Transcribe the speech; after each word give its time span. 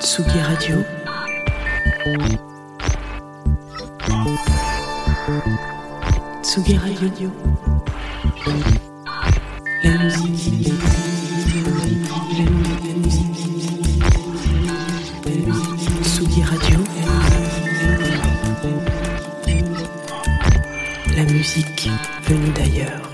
Tsugi 0.00 0.40
Radio. 0.40 0.84
Tsugi 6.42 6.76
Radio. 6.76 7.30
La 9.82 9.90
musique. 9.98 10.72
La 12.32 12.94
musique. 12.96 13.50
Tsugi 16.02 16.42
Radio. 16.42 16.78
La 21.16 21.24
musique 21.24 21.90
venue 22.22 22.50
d'ailleurs. 22.52 23.10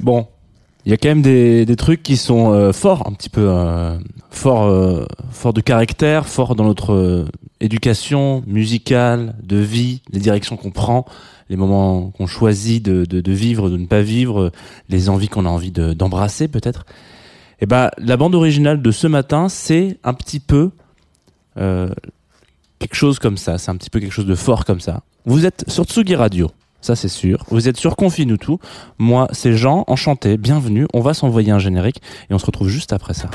Bon, 0.00 0.26
il 0.86 0.90
y 0.90 0.94
a 0.94 0.96
quand 0.96 1.08
même 1.08 1.22
des, 1.22 1.66
des 1.66 1.76
trucs 1.76 2.02
qui 2.02 2.16
sont 2.16 2.52
euh, 2.52 2.72
forts, 2.72 3.06
un 3.06 3.12
petit 3.12 3.28
peu 3.28 3.46
euh, 3.48 3.98
forts, 4.30 4.64
euh, 4.64 5.04
forts 5.30 5.52
de 5.52 5.60
caractère, 5.60 6.26
forts 6.26 6.54
dans 6.54 6.64
notre 6.64 6.92
euh, 6.92 7.24
éducation 7.60 8.42
musicale, 8.46 9.34
de 9.42 9.56
vie, 9.58 10.00
les 10.12 10.20
directions 10.20 10.56
qu'on 10.56 10.70
prend, 10.70 11.04
les 11.50 11.56
moments 11.56 12.10
qu'on 12.10 12.26
choisit 12.26 12.82
de, 12.84 13.04
de, 13.04 13.20
de 13.20 13.32
vivre, 13.32 13.68
de 13.68 13.76
ne 13.76 13.86
pas 13.86 14.02
vivre, 14.02 14.50
les 14.88 15.08
envies 15.10 15.28
qu'on 15.28 15.44
a 15.46 15.48
envie 15.48 15.72
de- 15.72 15.92
d'embrasser 15.92 16.48
peut-être. 16.48 16.86
Et 17.60 17.66
ben, 17.66 17.90
la 17.98 18.16
bande 18.16 18.34
originale 18.34 18.80
de 18.80 18.90
ce 18.90 19.06
matin, 19.06 19.48
c'est 19.50 19.98
un 20.02 20.14
petit 20.14 20.40
peu 20.40 20.70
euh, 21.58 21.90
quelque 22.78 22.94
chose 22.94 23.18
comme 23.18 23.36
ça. 23.36 23.58
C'est 23.58 23.70
un 23.70 23.76
petit 23.76 23.90
peu 23.90 24.00
quelque 24.00 24.12
chose 24.14 24.26
de 24.26 24.34
fort 24.34 24.64
comme 24.64 24.80
ça. 24.80 25.02
Vous 25.26 25.44
êtes 25.44 25.64
sur 25.68 25.84
Tsugi 25.84 26.14
Radio. 26.14 26.50
Ça 26.80 26.96
c'est 26.96 27.08
sûr. 27.08 27.44
Vous 27.50 27.68
êtes 27.68 27.76
sur 27.76 27.96
Confine 27.96 28.38
tout. 28.38 28.58
Moi, 28.98 29.28
c'est 29.32 29.54
Jean, 29.54 29.84
enchanté, 29.86 30.36
bienvenue. 30.36 30.86
On 30.94 31.00
va 31.00 31.14
s'envoyer 31.14 31.52
un 31.52 31.58
générique 31.58 32.00
et 32.28 32.34
on 32.34 32.38
se 32.38 32.46
retrouve 32.46 32.68
juste 32.68 32.92
après 32.92 33.14
ça. 33.14 33.28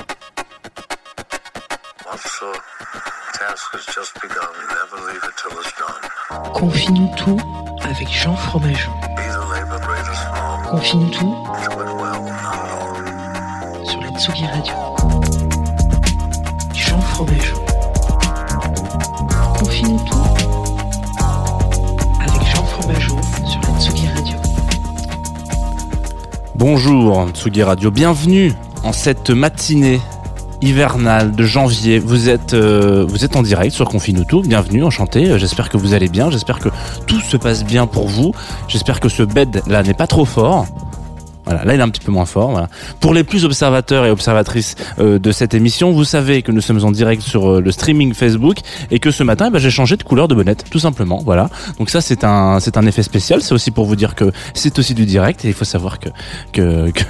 Confine 6.53 7.09
tout 7.17 7.37
avec 7.83 8.07
Jean 8.09 8.35
Fromageau. 8.35 8.91
Confine 10.69 11.11
tout 11.11 11.35
sur 13.85 14.01
la 14.01 14.09
Tsugi 14.19 14.45
Radio. 14.45 14.73
Jean 16.73 17.01
Fromageau. 17.01 17.64
Bonjour 26.67 27.29
Tsugi 27.29 27.61
Radio, 27.61 27.91
bienvenue 27.91 28.51
en 28.81 28.91
cette 28.91 29.29
matinée 29.29 30.01
hivernale 30.63 31.35
de 31.35 31.43
janvier. 31.43 31.99
Vous 31.99 32.27
êtes, 32.27 32.55
euh, 32.55 33.05
vous 33.07 33.23
êtes 33.23 33.35
en 33.35 33.43
direct 33.43 33.71
sur 33.71 33.87
Confine 33.87 34.25
tout. 34.25 34.41
Bienvenue, 34.41 34.83
enchanté. 34.83 35.29
Euh, 35.29 35.37
J'espère 35.37 35.69
que 35.69 35.77
vous 35.77 35.93
allez 35.93 36.07
bien. 36.07 36.31
J'espère 36.31 36.57
que 36.57 36.69
tout 37.05 37.19
se 37.19 37.37
passe 37.37 37.63
bien 37.63 37.85
pour 37.85 38.07
vous. 38.07 38.31
J'espère 38.67 38.99
que 38.99 39.09
ce 39.09 39.21
bed 39.21 39.61
là 39.67 39.83
n'est 39.83 39.93
pas 39.93 40.07
trop 40.07 40.25
fort. 40.25 40.65
Voilà, 41.45 41.63
là 41.63 41.75
il 41.75 41.79
est 41.79 41.83
un 41.83 41.89
petit 41.89 42.03
peu 42.03 42.11
moins 42.11 42.25
fort. 42.25 42.51
Voilà. 42.51 42.69
Pour 42.99 43.13
les 43.13 43.23
plus 43.23 43.45
observateurs 43.45 44.05
et 44.05 44.11
observatrices 44.11 44.75
euh, 44.99 45.19
de 45.19 45.31
cette 45.31 45.53
émission, 45.53 45.91
vous 45.91 46.03
savez 46.03 46.41
que 46.41 46.51
nous 46.51 46.61
sommes 46.61 46.83
en 46.83 46.91
direct 46.91 47.21
sur 47.21 47.49
euh, 47.49 47.61
le 47.61 47.71
streaming 47.71 48.13
Facebook 48.13 48.57
et 48.91 48.99
que 48.99 49.11
ce 49.11 49.23
matin, 49.23 49.45
eh 49.47 49.51
ben, 49.51 49.59
j'ai 49.59 49.69
changé 49.69 49.97
de 49.97 50.03
couleur 50.03 50.27
de 50.27 50.35
bonnette, 50.35 50.65
tout 50.69 50.79
simplement. 50.79 51.21
Voilà. 51.23 51.49
Donc 51.77 51.89
ça 51.89 52.01
c'est 52.01 52.23
un 52.23 52.59
c'est 52.59 52.77
un 52.77 52.85
effet 52.85 53.03
spécial. 53.03 53.41
C'est 53.41 53.53
aussi 53.53 53.71
pour 53.71 53.85
vous 53.85 53.95
dire 53.95 54.15
que 54.15 54.31
c'est 54.53 54.77
aussi 54.79 54.93
du 54.93 55.05
direct 55.05 55.45
et 55.45 55.49
il 55.49 55.53
faut 55.53 55.65
savoir 55.65 55.99
que 55.99 56.09
que 56.51 56.91
que, 56.91 57.03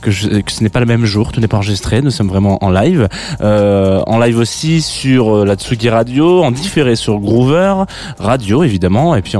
que, 0.02 0.10
ce 0.10 0.62
n'est 0.62 0.68
pas 0.68 0.80
le 0.80 0.86
même 0.86 1.04
jour, 1.04 1.32
tout 1.32 1.40
n'est 1.40 1.48
pas 1.48 1.56
enregistré. 1.56 2.02
Nous 2.02 2.10
sommes 2.10 2.28
vraiment 2.28 2.62
en 2.62 2.70
live, 2.70 3.08
euh, 3.40 4.02
en 4.06 4.18
live 4.18 4.38
aussi 4.38 4.82
sur 4.82 5.34
euh, 5.34 5.44
la 5.44 5.54
Tsugi 5.54 5.88
Radio, 5.88 6.42
en 6.42 6.50
différé 6.50 6.96
sur 6.96 7.18
Groover 7.18 7.84
Radio 8.18 8.62
évidemment, 8.62 9.16
et 9.16 9.22
puis 9.22 9.32
je 9.32 9.36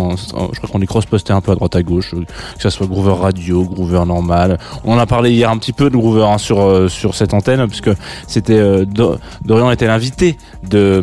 crois 0.58 0.70
qu'on 0.70 0.80
est 0.80 0.86
cross-posté 0.86 1.32
un 1.32 1.40
peu 1.40 1.52
à 1.52 1.54
droite 1.54 1.76
à 1.76 1.82
gauche, 1.82 2.12
que 2.12 2.62
ça 2.62 2.70
soit 2.70 2.86
Groover 2.86 3.20
Radio, 3.20 3.64
Groover 3.64 4.05
normal. 4.06 4.58
On 4.84 4.94
en 4.94 4.98
a 4.98 5.06
parlé 5.06 5.30
hier 5.32 5.50
un 5.50 5.58
petit 5.58 5.72
peu 5.72 5.90
de 5.90 5.96
Groover 5.96 6.24
hein, 6.24 6.38
sur 6.38 6.60
euh, 6.62 6.88
sur 6.88 7.14
cette 7.14 7.34
antenne 7.34 7.66
puisque 7.68 7.90
c'était 8.26 8.54
euh, 8.58 8.84
Do- 8.84 9.16
Dorian 9.44 9.70
était 9.70 9.86
l'invité 9.86 10.36
de, 10.68 11.00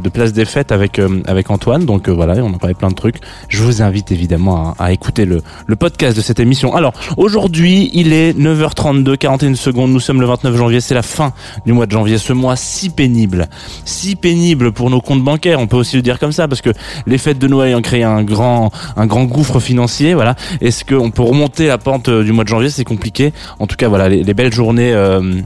de 0.00 0.08
Place 0.08 0.32
des 0.32 0.44
Fêtes 0.44 0.72
avec 0.72 0.98
euh, 0.98 1.22
avec 1.26 1.50
Antoine, 1.50 1.84
donc 1.84 2.08
voilà, 2.08 2.34
on 2.42 2.52
a 2.54 2.58
parlé 2.58 2.74
plein 2.74 2.88
de 2.88 2.94
trucs. 2.94 3.16
Je 3.48 3.62
vous 3.62 3.82
invite 3.82 4.12
évidemment 4.12 4.74
à, 4.78 4.84
à 4.86 4.92
écouter 4.92 5.24
le 5.24 5.42
le 5.66 5.76
podcast 5.76 6.16
de 6.16 6.22
cette 6.22 6.40
émission. 6.40 6.74
Alors 6.74 6.92
aujourd'hui, 7.16 7.90
il 7.94 8.12
est 8.12 8.32
9h32, 8.38 9.16
41 9.16 9.54
secondes. 9.54 9.90
Nous 9.90 10.00
sommes 10.00 10.20
le 10.20 10.26
29 10.26 10.56
janvier, 10.56 10.80
c'est 10.80 10.94
la 10.94 11.02
fin 11.02 11.32
du 11.66 11.72
mois 11.72 11.86
de 11.86 11.92
janvier. 11.92 12.18
Ce 12.18 12.32
mois 12.32 12.56
si 12.56 12.90
pénible, 12.90 13.48
si 13.84 14.16
pénible 14.16 14.72
pour 14.72 14.90
nos 14.90 15.00
comptes 15.00 15.22
bancaires. 15.24 15.60
On 15.60 15.66
peut 15.66 15.76
aussi 15.76 15.96
le 15.96 16.02
dire 16.02 16.18
comme 16.18 16.32
ça 16.32 16.48
parce 16.48 16.60
que 16.60 16.70
les 17.06 17.18
fêtes 17.18 17.38
de 17.38 17.48
Noël 17.48 17.74
ont 17.74 17.82
créé 17.82 18.02
un 18.04 18.22
grand 18.22 18.70
un 18.96 19.06
grand 19.06 19.24
gouffre 19.24 19.60
financier. 19.60 20.14
Voilà. 20.14 20.34
Est-ce 20.60 20.84
qu'on 20.84 21.10
peut 21.10 21.22
remonter 21.22 21.66
la 21.66 21.78
pente 21.78 22.08
du 22.22 22.32
mois 22.32 22.44
de 22.44 22.48
janvier 22.48 22.70
C'est 22.70 22.84
compliqué. 22.84 23.32
En 23.58 23.66
tout 23.66 23.76
cas, 23.76 23.88
voilà, 23.88 24.08
les, 24.08 24.22
les 24.22 24.34
belles 24.34 24.52
journées. 24.52 24.92
euh, 24.92 25.42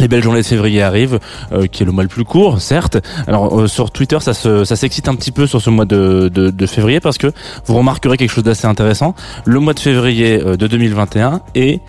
les 0.00 0.08
belles 0.08 0.22
journées 0.22 0.40
de 0.40 0.46
février 0.46 0.82
arrivent, 0.82 1.20
euh, 1.52 1.66
qui 1.66 1.82
est 1.82 1.86
le 1.86 1.92
mois 1.92 2.02
le 2.02 2.08
plus 2.08 2.24
court, 2.24 2.60
certes. 2.60 2.98
Alors 3.26 3.60
euh, 3.60 3.66
sur 3.66 3.90
Twitter, 3.90 4.18
ça 4.20 4.32
ça 4.32 4.76
s'excite 4.76 5.08
un 5.08 5.14
petit 5.14 5.30
peu 5.30 5.46
sur 5.46 5.60
ce 5.60 5.70
mois 5.70 5.84
de, 5.84 6.66
février 6.66 7.00
parce 7.00 7.18
que 7.18 7.32
vous 7.66 7.76
remarquerez 7.76 8.16
quelque 8.16 8.30
chose 8.30 8.44
d'assez 8.44 8.66
intéressant. 8.66 9.14
Le 9.44 9.60
mois 9.60 9.74
de 9.74 9.80
février 9.80 10.40
euh, 10.42 10.56
de 10.56 10.66
2021 10.66 11.40
est 11.54 11.80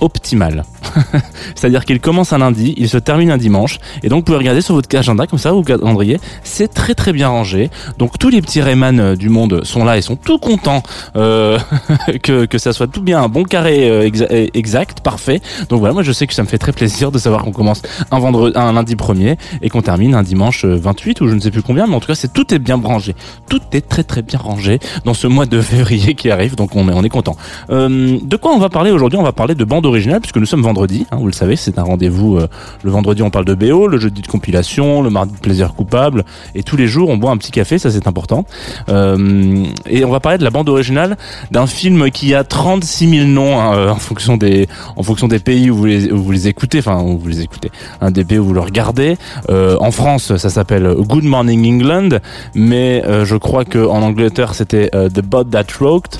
optimal. 0.00 0.64
C'est-à-dire 1.54 1.84
qu'il 1.84 2.00
commence 2.00 2.32
un 2.32 2.38
lundi, 2.38 2.74
il 2.76 2.88
se 2.88 2.98
termine 2.98 3.30
un 3.30 3.36
dimanche, 3.38 3.78
et 4.02 4.08
donc 4.08 4.20
vous 4.20 4.24
pouvez 4.24 4.38
regarder 4.38 4.60
sur 4.60 4.74
votre 4.74 4.94
agenda 4.96 5.26
comme 5.26 5.38
ça, 5.38 5.54
ou 5.54 5.62
calendrier, 5.62 6.20
c'est 6.42 6.72
très 6.72 6.94
très 6.94 7.12
bien 7.12 7.28
rangé. 7.28 7.70
Donc 7.98 8.18
tous 8.18 8.28
les 8.28 8.40
petits 8.42 8.60
Rayman 8.60 9.00
euh, 9.00 9.16
du 9.16 9.28
monde 9.28 9.64
sont 9.64 9.84
là 9.84 9.96
et 9.96 10.02
sont 10.02 10.16
tout 10.16 10.38
contents 10.38 10.82
euh, 11.16 11.58
que, 12.22 12.58
ça 12.58 12.72
soit 12.72 12.86
tout 12.86 13.02
bien 13.02 13.22
un 13.22 13.28
bon 13.28 13.44
carré 13.44 13.88
euh, 13.88 14.08
exa- 14.08 14.50
exact, 14.54 15.00
parfait. 15.00 15.40
Donc 15.68 15.80
voilà, 15.80 15.94
moi 15.94 16.02
je 16.02 16.12
sais 16.12 16.26
que 16.26 16.34
ça 16.34 16.42
me 16.42 16.48
fait 16.48 16.58
très 16.58 16.72
plaisir 16.72 17.10
de 17.10 17.18
savoir 17.18 17.42
qu'on 17.44 17.52
commence 17.52 17.82
un 18.10 18.18
vendredi, 18.18 18.56
un 18.56 18.72
lundi 18.72 18.96
premier 18.96 19.36
et 19.62 19.68
qu'on 19.68 19.82
termine 19.82 20.14
un 20.14 20.22
dimanche 20.22 20.64
euh, 20.64 20.76
28 20.76 21.20
ou 21.20 21.28
je 21.28 21.34
ne 21.34 21.40
sais 21.40 21.50
plus 21.50 21.62
combien, 21.62 21.86
mais 21.86 21.94
en 21.94 22.00
tout 22.00 22.06
cas 22.06 22.14
c'est 22.14 22.32
tout 22.32 22.52
est 22.54 22.58
bien 22.58 22.80
rangé, 22.82 23.14
tout 23.48 23.60
est 23.72 23.88
très 23.88 24.04
très 24.04 24.22
bien 24.22 24.38
rangé 24.38 24.78
dans 25.04 25.14
ce 25.14 25.26
mois 25.26 25.46
de 25.46 25.60
février 25.60 26.14
qui 26.14 26.30
arrive, 26.30 26.56
donc 26.56 26.76
on 26.76 26.88
est 26.88 26.92
on 26.94 27.02
est 27.02 27.08
content. 27.08 27.36
De 27.68 28.36
quoi 28.36 28.52
on 28.52 28.58
va 28.58 28.68
parler 28.68 28.90
aujourd'hui? 28.90 29.18
On 29.18 29.22
va 29.22 29.32
parler 29.32 29.54
de 29.54 29.64
bande 29.64 29.86
originale 29.86 30.20
puisque 30.20 30.36
nous 30.36 30.46
sommes 30.46 30.62
vendredi, 30.62 30.73
hein, 30.82 31.16
vous 31.18 31.26
le 31.26 31.32
savez, 31.32 31.56
c'est 31.56 31.78
un 31.78 31.82
rendez-vous. 31.82 32.36
euh, 32.38 32.46
le 32.82 32.90
vendredi 32.90 33.22
on 33.22 33.30
parle 33.30 33.44
de 33.44 33.54
BO, 33.54 33.86
le 33.88 33.98
jeudi 33.98 34.22
de 34.22 34.26
compilation, 34.26 35.02
le 35.02 35.10
mardi 35.10 35.32
de 35.34 35.38
plaisir 35.38 35.74
coupable, 35.74 36.24
et 36.54 36.62
tous 36.62 36.76
les 36.76 36.86
jours 36.86 37.08
on 37.10 37.16
boit 37.16 37.30
un 37.30 37.36
petit 37.36 37.50
café, 37.52 37.78
ça 37.78 37.90
c'est 37.90 38.06
important. 38.06 38.44
Euh, 38.88 39.64
et 39.86 40.04
on 40.04 40.10
va 40.10 40.20
parler 40.20 40.38
de 40.38 40.44
la 40.44 40.50
bande 40.50 40.68
originale 40.68 41.16
d'un 41.50 41.66
film 41.66 42.10
qui 42.10 42.34
a 42.34 42.44
36 42.44 43.08
000 43.10 43.26
noms 43.28 43.58
hein, 43.60 43.74
euh, 43.74 43.88
en 43.90 43.96
fonction 43.96 44.36
des 44.36 44.68
en 44.96 45.02
fonction 45.02 45.28
des 45.28 45.38
pays 45.38 45.70
où 45.70 45.76
vous 45.76 46.32
les 46.32 46.48
écoutez, 46.48 46.78
enfin 46.78 47.00
où 47.02 47.18
vous 47.18 47.28
les 47.28 47.40
écoutez, 47.42 47.70
un 48.00 48.10
des 48.10 48.24
pays 48.24 48.38
où 48.38 48.44
vous 48.46 48.54
le 48.54 48.60
regardez. 48.60 49.16
En 49.50 49.90
France, 49.90 50.36
ça 50.36 50.50
s'appelle 50.50 50.94
Good 50.98 51.24
Morning 51.24 51.74
England, 51.74 52.18
mais 52.54 53.02
je 53.24 53.36
crois 53.36 53.64
que 53.64 53.78
en 53.78 54.02
Angleterre 54.02 54.54
c'était 54.54 54.88
The 54.90 55.20
Boat 55.22 55.44
That 55.44 55.66
Rocked. 55.80 56.18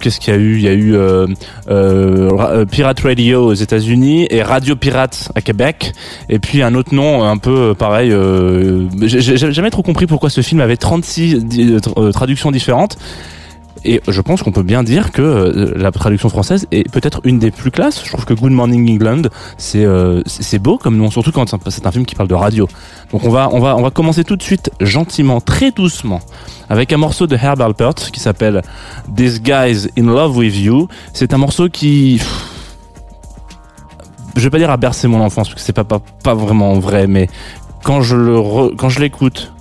Qu'est-ce 0.00 0.20
qu'il 0.20 0.32
y 0.34 0.36
a 0.36 0.40
eu? 0.40 0.56
Il 0.56 0.62
y 0.62 0.68
a 0.68 0.72
eu 0.72 0.96
Ra- 1.68 2.66
Pirate 2.70 3.00
Radio 3.00 3.37
aux 3.38 3.54
États-Unis 3.54 4.26
et 4.30 4.42
Radio 4.42 4.76
Pirate 4.76 5.30
à 5.34 5.40
Québec. 5.40 5.92
Et 6.28 6.38
puis 6.38 6.62
un 6.62 6.74
autre 6.74 6.94
nom 6.94 7.24
un 7.24 7.36
peu 7.38 7.70
euh, 7.70 7.74
pareil. 7.74 8.10
Euh, 8.12 8.86
j'ai 9.02 9.20
jamais 9.52 9.70
trop 9.70 9.82
compris 9.82 10.06
pourquoi 10.06 10.30
ce 10.30 10.40
film 10.40 10.60
avait 10.60 10.76
36 10.76 11.44
di- 11.44 11.72
euh, 11.72 11.80
euh, 11.96 12.12
traductions 12.12 12.50
différentes. 12.50 12.98
Et 13.84 14.00
je 14.08 14.20
pense 14.20 14.42
qu'on 14.42 14.50
peut 14.50 14.64
bien 14.64 14.82
dire 14.82 15.12
que 15.12 15.72
la 15.76 15.92
traduction 15.92 16.28
française 16.28 16.66
est 16.72 16.90
peut-être 16.90 17.20
une 17.22 17.38
des 17.38 17.52
plus 17.52 17.70
classes. 17.70 18.02
Je 18.04 18.08
trouve 18.10 18.24
que 18.24 18.34
Good 18.34 18.50
Morning 18.50 18.90
England, 18.90 19.22
c'est 19.56 20.58
beau 20.58 20.78
comme 20.78 20.96
nom, 20.96 21.12
surtout 21.12 21.30
quand 21.30 21.54
c'est 21.70 21.86
un 21.86 21.92
film 21.92 22.04
qui 22.04 22.16
parle 22.16 22.28
de 22.28 22.34
radio. 22.34 22.66
Donc 23.12 23.22
on 23.24 23.30
va 23.30 23.48
on 23.52 23.60
va 23.60 23.76
on 23.76 23.82
va 23.82 23.90
commencer 23.90 24.24
tout 24.24 24.34
de 24.34 24.42
suite 24.42 24.72
gentiment, 24.80 25.40
très 25.40 25.70
doucement, 25.70 26.20
avec 26.68 26.92
un 26.92 26.96
morceau 26.96 27.28
de 27.28 27.36
Herb 27.36 27.62
Alpert 27.62 27.94
qui 27.94 28.18
s'appelle 28.18 28.62
This 29.14 29.40
Guy's 29.40 29.88
in 29.96 30.06
Love 30.06 30.36
with 30.36 30.56
You. 30.58 30.88
C'est 31.12 31.32
un 31.32 31.38
morceau 31.38 31.68
qui 31.68 32.20
je 34.38 34.44
vais 34.44 34.50
pas 34.50 34.58
dire 34.58 34.70
a 34.70 34.76
bercé 34.76 35.08
mon 35.08 35.20
enfance 35.20 35.48
parce 35.48 35.54
que 35.54 35.60
c'est 35.60 35.72
pas, 35.72 35.84
pas 35.84 36.00
pas 36.22 36.34
vraiment 36.34 36.78
vrai, 36.78 37.06
mais 37.06 37.28
quand 37.82 38.02
je 38.02 38.16
le 38.16 38.76
quand 38.76 38.88
je 38.88 39.00
l'écoute 39.00 39.52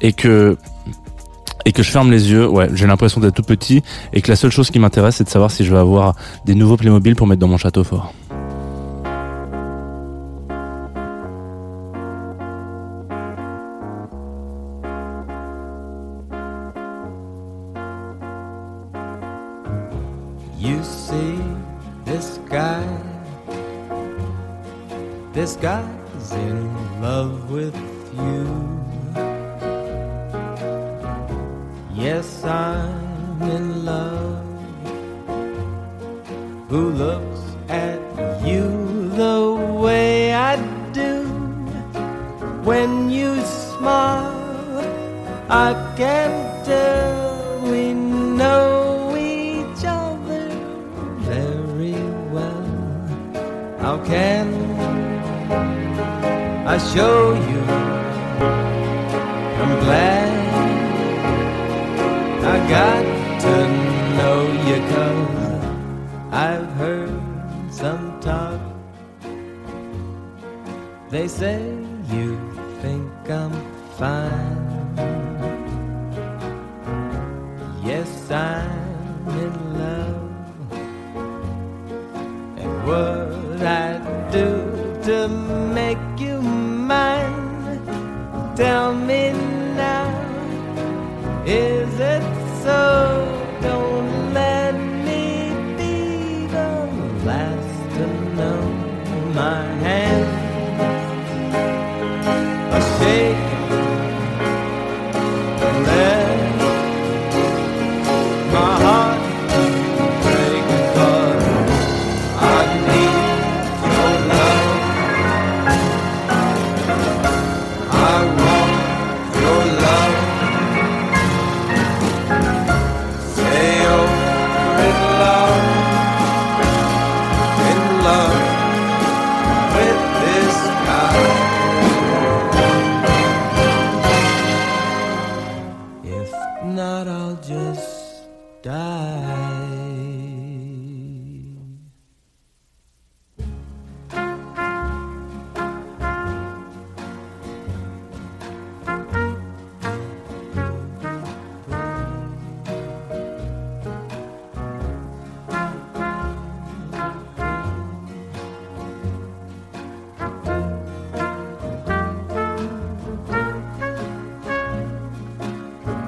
et 0.00 0.12
que 0.12 0.56
et 1.66 1.72
que 1.72 1.82
je 1.82 1.90
ferme 1.90 2.10
les 2.10 2.30
yeux, 2.30 2.46
ouais, 2.46 2.68
j'ai 2.74 2.86
l'impression 2.86 3.20
d'être 3.20 3.34
tout 3.34 3.42
petit 3.42 3.82
et 4.12 4.20
que 4.20 4.30
la 4.30 4.36
seule 4.36 4.50
chose 4.50 4.70
qui 4.70 4.78
m'intéresse, 4.78 5.16
c'est 5.16 5.24
de 5.24 5.30
savoir 5.30 5.50
si 5.50 5.64
je 5.64 5.72
vais 5.72 5.78
avoir 5.78 6.14
des 6.44 6.54
nouveaux 6.54 6.76
Playmobil 6.76 7.16
pour 7.16 7.26
mettre 7.26 7.40
dans 7.40 7.48
mon 7.48 7.56
château 7.56 7.84
fort. 7.84 8.12
You 20.60 20.82
see 20.82 21.34
this 25.34 25.56
guy's 25.56 26.30
in 26.30 27.02
love 27.02 27.50
with 27.50 27.74
you. 28.14 28.46
Yes, 31.92 32.44
I'm 32.44 33.42
in 33.42 33.84
love. 33.84 34.46
Who 36.68 36.90
looks 36.90 37.40
at 37.68 37.98
you 38.46 39.08
the 39.10 39.40
way 39.82 40.32
I 40.32 40.54
do? 40.92 41.24
When 42.62 43.10
you 43.10 43.34
smile, 43.44 44.78
I 45.50 45.74
can't 45.96 46.64
tell 46.64 47.03
show 56.94 57.34
you? 57.50 57.60
I'm 59.62 59.74
glad 59.84 60.30
I 62.54 62.56
got 62.76 63.04
to 63.44 63.56
know 64.18 64.38
you 64.68 64.78
'cause 64.90 65.64
I've 66.46 66.70
heard 66.82 67.20
some 67.80 68.04
talk. 68.20 68.60
They 71.10 71.26
say 71.40 71.60
you 72.14 72.28
think 72.82 73.10
I'm 73.40 73.54
fine. 74.00 74.62
Yes, 77.90 78.10
I'm 78.30 79.26
in 79.44 79.54
love. 79.82 80.26
And 82.60 82.72
what 82.88 83.58
I 83.84 83.88
do 84.36 84.48
to 85.08 85.16
make 85.78 86.06
you? 86.26 86.53
Tell 88.56 88.94
me 88.94 89.43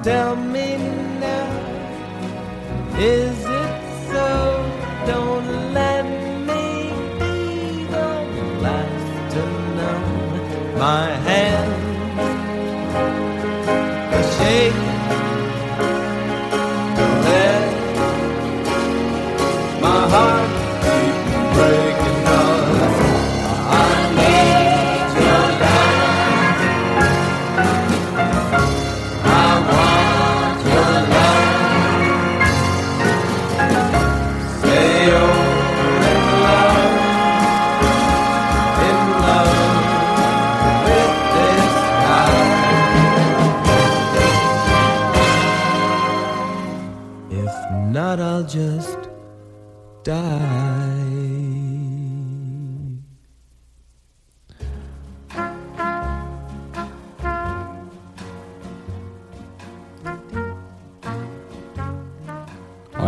Tell 0.07 0.37
me 0.37 0.76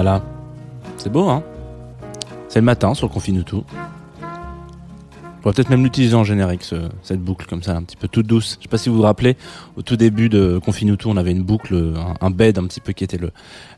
Voilà. 0.01 0.21
C'est 0.95 1.11
beau, 1.11 1.27
hein? 1.27 1.43
C'est 2.47 2.59
le 2.59 2.65
matin 2.65 2.93
sur 2.93 3.09
Confine 3.09 3.43
tout. 3.43 3.65
Pourrait 5.49 5.63
peut-être 5.63 5.69
même 5.71 5.83
l'utiliser 5.83 6.13
en 6.13 6.23
générique, 6.23 6.63
ce- 6.63 6.75
cette 7.01 7.21
boucle 7.21 7.47
comme 7.47 7.63
ça, 7.63 7.75
un 7.75 7.81
petit 7.81 7.95
peu 7.97 8.07
toute 8.07 8.27
douce. 8.27 8.57
Je 8.59 8.63
sais 8.65 8.69
pas 8.69 8.77
si 8.77 8.89
vous 8.89 8.97
vous 8.97 9.01
rappelez, 9.01 9.35
au 9.77 9.81
tout 9.81 9.95
début 9.95 10.29
de 10.29 10.59
Confine 10.63 10.95
tout, 10.95 11.09
on 11.09 11.17
avait 11.17 11.31
une 11.31 11.41
boucle, 11.41 11.93
un, 12.21 12.29
bed 12.29 12.59
un 12.59 12.65
petit 12.67 12.81
peu 12.81 12.93
qui 12.93 13.03
était 13.03 13.17
le 13.17 13.31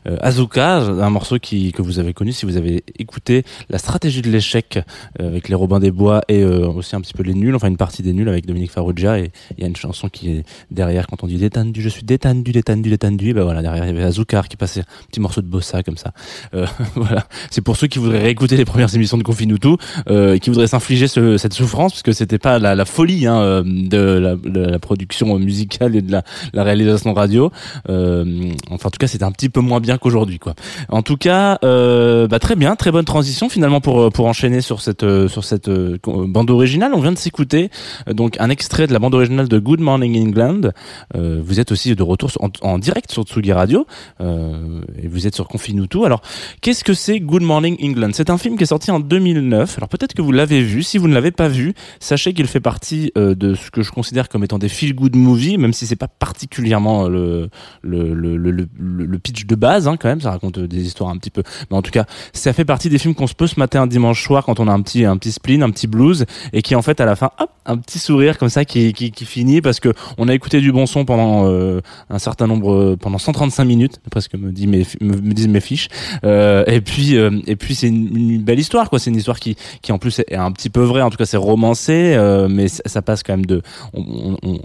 euh, 0.06 0.16
Azuka, 0.20 0.78
un 0.80 1.08
morceau 1.08 1.38
qui, 1.38 1.72
que 1.72 1.80
vous 1.80 1.98
avez 1.98 2.12
connu 2.12 2.32
si 2.32 2.44
vous 2.44 2.58
avez 2.58 2.84
écouté 2.98 3.44
la 3.70 3.78
stratégie 3.78 4.20
de 4.20 4.28
l'échec 4.30 4.80
euh, 5.20 5.28
avec 5.28 5.48
les 5.48 5.54
Robins 5.54 5.78
des 5.80 5.90
Bois 5.92 6.20
et 6.28 6.42
euh, 6.42 6.66
aussi 6.66 6.94
un 6.94 7.00
petit 7.00 7.14
peu 7.14 7.22
les 7.22 7.32
nuls, 7.32 7.54
enfin 7.54 7.68
une 7.68 7.76
partie 7.78 8.02
des 8.02 8.12
nuls 8.12 8.28
avec 8.28 8.44
Dominique 8.44 8.70
Farrugia 8.72 9.18
et 9.18 9.30
il 9.56 9.62
y 9.62 9.64
a 9.64 9.68
une 9.68 9.76
chanson 9.76 10.08
qui 10.10 10.28
est 10.30 10.44
derrière 10.70 11.06
quand 11.06 11.22
on 11.24 11.26
dit 11.26 11.38
détendu, 11.38 11.80
je 11.80 11.88
suis 11.88 12.02
détendu, 12.02 12.52
détendu, 12.52 12.90
détendu, 12.90 13.30
et 13.30 13.32
ben 13.32 13.44
voilà, 13.44 13.62
derrière 13.62 13.84
il 13.84 13.88
y 13.88 13.90
avait 13.90 14.02
Azoukar 14.04 14.48
qui 14.48 14.56
passait 14.58 14.80
un 14.80 15.06
petit 15.08 15.20
morceau 15.20 15.40
de 15.40 15.46
bossa 15.46 15.82
comme 15.82 15.96
ça. 15.96 16.12
Euh, 16.54 16.66
voilà, 16.96 17.26
c'est 17.50 17.62
pour 17.62 17.76
ceux 17.76 17.86
qui 17.86 17.98
voudraient 17.98 18.20
réécouter 18.22 18.56
les 18.58 18.64
premières 18.66 18.94
émissions 18.94 19.16
de 19.16 19.22
Confinutu 19.22 19.76
euh, 20.10 20.34
et 20.34 20.40
qui 20.40 20.50
voudraient 20.50 20.66
s'infliger 20.66 21.06
ce- 21.08 21.38
cette 21.38 21.54
souffrance 21.62 21.92
parce 21.92 22.02
que 22.02 22.12
c'était 22.12 22.38
pas 22.38 22.58
la, 22.58 22.84
folie 22.84 23.26
hein, 23.26 23.40
euh, 23.40 23.62
de, 23.64 24.36
la, 24.44 24.78
production 24.78 25.38
musicale 25.38 25.96
et 25.96 26.02
de 26.02 26.12
la, 26.12 26.62
réalisation 26.62 27.12
radio. 27.14 27.50
Euh, 27.88 28.24
enfin, 28.70 28.88
en 28.88 28.90
tout 28.90 28.98
cas, 28.98 29.06
c'était 29.06 29.24
un 29.24 29.32
petit 29.32 29.48
peu 29.48 29.60
moins 29.60 29.80
bien 29.80 29.98
qu'aujourd'hui, 29.98 30.38
quoi. 30.38 30.54
En 30.88 31.02
tout 31.02 31.16
cas, 31.16 31.58
euh, 31.64 32.26
bah, 32.26 32.38
très 32.38 32.56
bien, 32.56 32.74
très 32.76 32.90
bonne 32.90 33.04
transition 33.04 33.48
finalement 33.48 33.80
pour 33.80 34.10
pour 34.12 34.26
enchaîner 34.26 34.60
sur 34.60 34.80
cette 34.80 35.06
sur 35.28 35.44
cette 35.44 35.70
bande 35.70 36.50
originale. 36.50 36.92
On 36.94 37.00
vient 37.00 37.12
de 37.12 37.18
s'écouter 37.18 37.70
donc 38.10 38.36
un 38.40 38.50
extrait 38.50 38.86
de 38.86 38.92
la 38.92 38.98
bande 38.98 39.14
originale 39.14 39.48
de 39.48 39.58
Good 39.58 39.80
Morning 39.80 40.28
England. 40.28 40.72
Vous 41.14 41.60
êtes 41.60 41.72
aussi 41.72 41.94
de 41.94 42.02
retour 42.02 42.30
en, 42.40 42.50
en 42.62 42.78
direct 42.78 43.10
sur 43.12 43.22
Tsugi 43.24 43.52
Radio 43.52 43.86
et 44.20 45.08
vous 45.08 45.26
êtes 45.26 45.34
sur 45.34 45.48
Confinuto. 45.48 46.04
Alors, 46.04 46.22
qu'est-ce 46.60 46.84
que 46.84 46.94
c'est 46.94 47.20
Good 47.20 47.42
Morning 47.42 47.76
England? 47.82 48.10
C'est 48.12 48.30
un 48.30 48.38
film 48.38 48.56
qui 48.56 48.64
est 48.64 48.66
sorti 48.66 48.90
en 48.90 49.00
2009. 49.00 49.78
Alors 49.78 49.88
peut-être 49.88 50.14
que 50.14 50.22
vous 50.22 50.32
l'avez 50.32 50.62
vu. 50.62 50.82
Si 50.82 50.98
vous 50.98 51.08
ne 51.08 51.14
l'avez 51.14 51.30
pas 51.30 51.41
vu, 51.48 51.74
sachez 52.00 52.32
qu'il 52.32 52.46
fait 52.46 52.60
partie 52.60 53.12
euh, 53.16 53.34
de 53.34 53.54
ce 53.54 53.70
que 53.70 53.82
je 53.82 53.90
considère 53.90 54.28
comme 54.28 54.44
étant 54.44 54.58
des 54.58 54.68
feel 54.68 54.94
good 54.94 55.16
movies, 55.16 55.58
même 55.58 55.72
si 55.72 55.86
c'est 55.86 55.96
pas 55.96 56.08
particulièrement 56.08 57.08
le 57.08 57.48
le, 57.82 59.18
pitch 59.18 59.46
de 59.46 59.54
base 59.54 59.88
hein, 59.88 59.96
quand 59.96 60.08
même. 60.08 60.20
Ça 60.20 60.30
raconte 60.30 60.58
euh, 60.58 60.68
des 60.68 60.86
histoires 60.86 61.10
un 61.10 61.16
petit 61.16 61.30
peu. 61.30 61.42
Mais 61.70 61.76
en 61.76 61.82
tout 61.82 61.90
cas, 61.90 62.04
ça 62.32 62.52
fait 62.52 62.64
partie 62.64 62.88
des 62.88 62.98
films 62.98 63.14
qu'on 63.14 63.26
se 63.26 63.34
peut 63.34 63.46
se 63.46 63.58
mater 63.58 63.78
un 63.78 63.86
dimanche 63.86 64.24
soir 64.24 64.44
quand 64.44 64.60
on 64.60 64.68
a 64.68 64.72
un 64.72 64.82
petit 64.82 65.04
un 65.04 65.16
petit 65.16 65.32
spleen, 65.32 65.62
un 65.62 65.70
petit 65.70 65.86
blues 65.86 66.24
et 66.52 66.62
qui 66.62 66.74
en 66.74 66.82
fait 66.82 67.00
à 67.00 67.04
la 67.04 67.16
fin, 67.16 67.30
hop, 67.38 67.50
un 67.66 67.76
petit 67.76 67.98
sourire 67.98 68.38
comme 68.38 68.48
ça 68.48 68.64
qui 68.64 68.92
qui, 68.92 69.24
finit 69.24 69.60
parce 69.60 69.78
que 69.78 69.92
on 70.18 70.28
a 70.28 70.34
écouté 70.34 70.60
du 70.60 70.72
bon 70.72 70.86
son 70.86 71.04
pendant 71.04 71.46
euh, 71.46 71.80
un 72.10 72.18
certain 72.18 72.46
nombre 72.46 72.72
euh, 72.72 72.96
pendant 72.96 73.18
135 73.18 73.64
minutes 73.64 74.00
presque 74.10 74.34
me 74.34 74.50
dit 74.50 74.66
mes 74.66 74.84
me, 75.00 75.32
disent 75.32 75.48
mes 75.48 75.60
fiches 75.60 75.88
euh, 76.24 76.64
et 76.66 76.80
puis 76.80 77.16
euh, 77.16 77.30
et 77.46 77.54
puis 77.54 77.74
c'est 77.74 77.88
une, 77.88 78.16
une 78.16 78.42
belle 78.42 78.58
histoire 78.58 78.90
quoi 78.90 78.98
c'est 78.98 79.10
une 79.10 79.16
histoire 79.16 79.38
qui 79.38 79.56
qui 79.80 79.92
en 79.92 79.98
plus 79.98 80.20
est 80.20 80.34
un 80.34 80.50
petit 80.50 80.70
peu 80.70 80.82
vraie 80.82 81.02
en 81.02 81.10
tout 81.10 81.16
cas 81.16 81.24
romancé 81.36 82.14
euh, 82.14 82.48
mais 82.48 82.68
ça, 82.68 83.02
passe 83.02 83.22
quand 83.22 83.34
même 83.34 83.46
de 83.46 83.62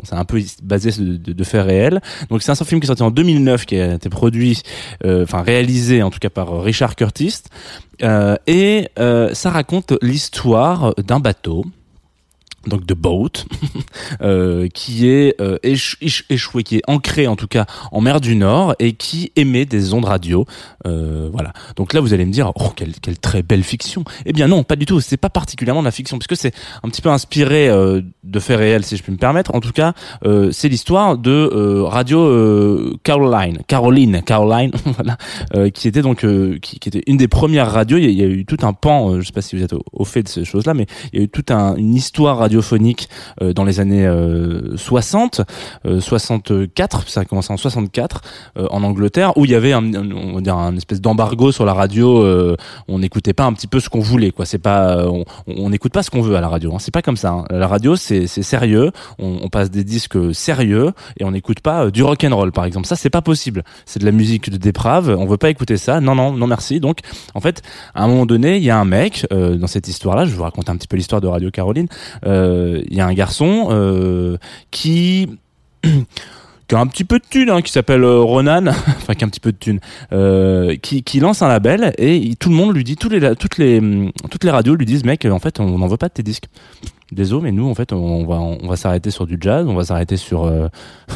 c'est 0.04 0.16
un 0.16 0.26
peu 0.26 0.42
basé 0.64 0.92
de, 0.92 1.34
de, 1.34 1.44
faits 1.44 1.66
réels. 1.66 2.02
Donc 2.30 2.44
c'est 2.44 2.52
un 2.52 2.56
film 2.56 2.80
qui 2.80 2.86
est 2.86 2.88
sorti 2.88 3.04
en 3.04 3.12
2009 3.12 3.66
qui 3.66 3.80
a 3.80 3.96
été 3.96 4.10
produit 4.10 4.62
euh, 5.06 5.24
enfin 5.24 5.42
réalisé 5.42 6.04
en 6.04 6.10
tout 6.10 6.20
cas 6.20 6.30
par 6.30 6.62
Richard 6.62 6.96
Curtis. 6.96 7.44
Euh, 8.04 8.36
et 8.46 8.90
ça 9.34 9.50
raconte 9.50 9.94
l'histoire 10.02 10.94
d'un 10.96 11.20
bateau 11.20 11.66
donc 12.68 12.86
de 12.86 12.94
boat 12.94 13.46
euh, 14.22 14.68
qui 14.68 15.08
est 15.08 15.40
euh, 15.42 15.58
éch- 15.64 15.98
éch- 16.02 16.26
échoué 16.30 16.64
qui 16.64 16.78
est 16.78 16.82
ancré 16.88 17.28
en 17.28 17.36
tout 17.36 17.48
cas 17.48 17.66
en 17.92 18.02
mer 18.02 18.22
du 18.22 18.36
Nord 18.36 18.76
et 18.80 18.94
qui 18.94 19.32
émet 19.36 19.66
des 19.66 19.94
ondes 19.94 20.06
radio 20.06 20.46
euh, 20.86 21.30
voilà. 21.32 21.54
Donc 21.76 21.94
là 21.94 22.02
vous 22.02 22.14
allez 22.14 22.26
me 22.26 22.32
dire 22.32 22.52
oh 22.56 22.72
quelle, 22.76 22.94
quelle 23.02 23.18
très 23.18 23.42
belle 23.42 23.64
fiction. 23.64 24.04
Eh 24.26 24.34
bien 24.34 24.48
non 24.48 24.64
pas 24.64 24.76
du 24.76 24.86
tout. 24.86 25.00
C'est 25.00 25.18
pas 25.18 25.30
particulièrement 25.30 25.82
de 25.82 25.86
la 25.86 25.92
fiction 25.92 26.18
puisque 26.18 26.40
c'est 26.40 26.54
un 26.84 26.90
petit 26.90 27.02
peu 27.02 27.10
inspiré 27.10 27.68
de 27.68 28.40
faits 28.40 28.58
réels 28.58 28.84
si 28.84 28.98
je 28.98 29.04
puis 29.04 29.12
me 29.12 29.18
permettre. 29.18 29.54
En 29.56 29.60
tout 29.60 29.72
cas 29.72 29.94
c'est 30.52 30.70
l'histoire 30.70 31.18
de 31.18 31.82
radio 31.82 32.98
Caroline 33.04 33.60
Caroline 33.68 34.22
Caroline 34.24 34.72
voilà 34.86 35.70
qui 35.72 35.88
était 35.88 36.02
donc 36.02 36.26
qui, 36.62 36.80
était 36.86 37.04
une 37.08 37.18
des 37.18 37.28
premières 37.28 37.72
radios. 37.72 37.98
Il 37.98 38.12
y 38.12 38.24
a, 38.24 38.28
eu 38.28 38.46
tout 38.46 38.58
un 38.62 38.74
pan 38.74 39.20
je 39.20 39.26
sais 39.26 39.34
pas 39.34 39.42
si 39.42 39.56
vous 39.56 39.64
êtes 39.64 39.74
au, 39.74 39.84
au 39.92 40.06
fait 40.06 40.24
de 40.24 40.30
ces 40.30 40.46
choses 40.46 40.66
là 40.66 40.74
mais 40.74 40.86
il 41.12 41.20
y 41.20 41.22
a 41.22 41.26
eu 41.26 41.30
toute 41.30 41.52
un, 41.52 41.76
une 41.76 41.96
histoire 41.96 42.42
euh, 43.42 43.54
dans 43.54 43.64
les 43.64 43.80
années 43.80 44.06
euh, 44.06 44.76
60 44.78 45.42
euh, 45.86 46.00
64 46.00 47.08
ça 47.10 47.22
a 47.22 47.26
commencé 47.26 47.52
en 47.52 47.58
64 47.58 48.22
euh, 48.58 48.68
en 48.72 48.84
Angleterre 48.84 49.38
où 49.38 49.46
il 49.46 49.52
y 49.52 49.56
avait 49.56 49.74
un, 49.74 49.94
on 49.94 50.36
va 50.36 50.42
dire 50.42 50.58
espèce 50.78 51.02
d'embargo 51.02 51.52
sur 51.52 51.66
la 51.66 51.74
radio 51.74 52.24
euh, 52.24 52.56
on 52.88 53.00
n'écoutait 53.00 53.34
pas 53.34 53.46
un 53.46 53.54
petit 53.54 53.68
peu 53.68 53.80
ce 53.80 53.90
qu'on 53.90 54.00
voulait 54.00 54.32
quoi. 54.32 54.46
C'est 54.46 54.58
pas 54.58 55.06
on 55.48 55.70
n'écoute 55.70 55.94
pas 55.94 56.04
ce 56.04 56.10
qu'on 56.10 56.22
veut 56.22 56.36
à 56.36 56.42
la 56.42 56.48
radio 56.48 56.74
hein. 56.74 56.78
c'est 56.80 56.94
pas 56.94 57.02
comme 57.02 57.18
ça 57.18 57.32
hein. 57.32 57.46
la 57.50 57.68
radio 57.68 57.96
c'est 57.96 58.28
sérieux. 58.28 58.92
On, 59.20 59.50
passe 59.50 59.72
des 59.72 59.84
disques 59.84 60.18
sérieux 60.34 60.92
et 61.20 61.24
on 61.24 61.32
n'écoute 61.32 61.62
pas 61.62 61.86
euh, 61.86 61.92
du 61.92 62.04
rock 62.04 62.24
and 62.24 62.36
roll 62.36 62.52
par 62.52 62.66
exemple. 62.66 62.88
Ça 62.88 62.96
c'est 62.96 63.10
pas 63.10 63.22
possible. 63.22 63.64
C'est 63.86 64.00
de 64.00 64.06
la 64.06 64.12
musique 64.12 64.50
de 64.50 64.58
déprave. 64.58 65.16
On 65.18 65.26
veut 65.26 65.38
pas 65.38 65.50
écouter 65.50 65.78
ça. 65.78 66.02
Non 66.02 66.16
non 66.16 66.34
non 66.34 66.48
merci. 66.48 66.80
Donc 66.80 67.00
en 67.34 67.40
fait 67.40 67.62
à 67.94 68.04
un 68.04 68.08
moment 68.08 68.26
donné 68.26 68.58
il 68.58 68.64
y 68.64 68.70
a 68.70 68.78
un 68.78 68.86
mec 68.86 69.26
euh, 69.32 69.56
dans 69.56 69.68
cette 69.68 69.88
histoire 69.88 70.16
là 70.16 70.26
je 70.26 70.32
vais 70.32 70.38
vous 70.38 70.44
raconter 70.44 70.72
un 70.72 70.76
petit 70.76 70.88
peu 70.88 70.98
l'histoire 70.98 71.22
de 71.22 71.28
Radio 71.28 71.52
Caroline 71.52 71.88
euh, 72.26 72.37
il 72.90 72.96
y 72.96 73.02
a 73.02 73.06
un 73.06 73.14
garçon 73.14 73.68
euh, 73.72 74.38
qui 74.72 75.28
a 75.84 76.80
un 76.80 76.88
petit 76.88 77.04
peu 77.04 77.20
de 77.20 77.24
thune, 77.30 77.50
hein, 77.50 77.62
qui 77.62 77.72
s'appelle 77.72 78.04
euh, 78.04 78.20
Ronan, 78.20 78.68
enfin 78.88 79.14
qui 79.14 79.24
a 79.24 79.28
un 79.28 79.30
petit 79.30 79.40
peu 79.40 79.52
de 79.52 79.58
thune, 79.58 79.80
euh, 80.12 80.76
qui, 80.76 81.20
lance 81.20 81.42
un 81.42 81.48
label 81.48 81.94
et 81.98 82.36
tout 82.40 82.50
le 82.50 82.56
monde 82.56 82.76
lui 82.76 82.84
dit, 82.84 82.96
toutes 82.96 83.14
les, 83.58 83.78
hum, 83.80 84.12
toutes 84.30 84.44
les 84.44 84.52
radios 84.52 84.76
lui 84.76 84.86
disent, 84.86 85.04
mec, 85.04 85.26
en 85.26 85.40
fait, 85.40 85.60
on 85.60 85.78
n'en 85.78 85.88
veut 85.88 85.98
pas 85.98 86.10
de 86.10 86.14
tes 86.14 86.24
disques. 86.24 86.48
Désolé, 87.14 87.44
mais 87.44 87.52
nous, 87.54 87.70
en 87.70 87.74
fait, 87.74 87.94
on 87.94 88.26
va, 88.26 88.36
on 88.36 88.68
va 88.68 88.76
s'arrêter 88.76 89.12
sur 89.12 89.26
du 89.26 89.38
jazz, 89.40 89.66
on 89.66 89.76
va 89.76 89.86
s'arrêter 89.86 90.18
sur 90.18 90.44
euh, 90.44 90.68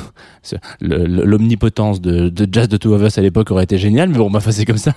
l'omnipotence 0.82 2.00
de, 2.00 2.32
jazz 2.50 2.70
de 2.70 2.78
Two 2.78 2.94
of 2.94 3.02
Us 3.02 3.18
à 3.18 3.22
l'époque 3.22 3.52
aurait 3.52 3.66
été 3.66 3.78
génial, 3.78 4.08
mais 4.08 4.18
bon, 4.18 4.32
bah, 4.32 4.38
enfin, 4.38 4.52
c'est 4.54 4.64
comme 4.66 4.78
ça. 4.78 4.94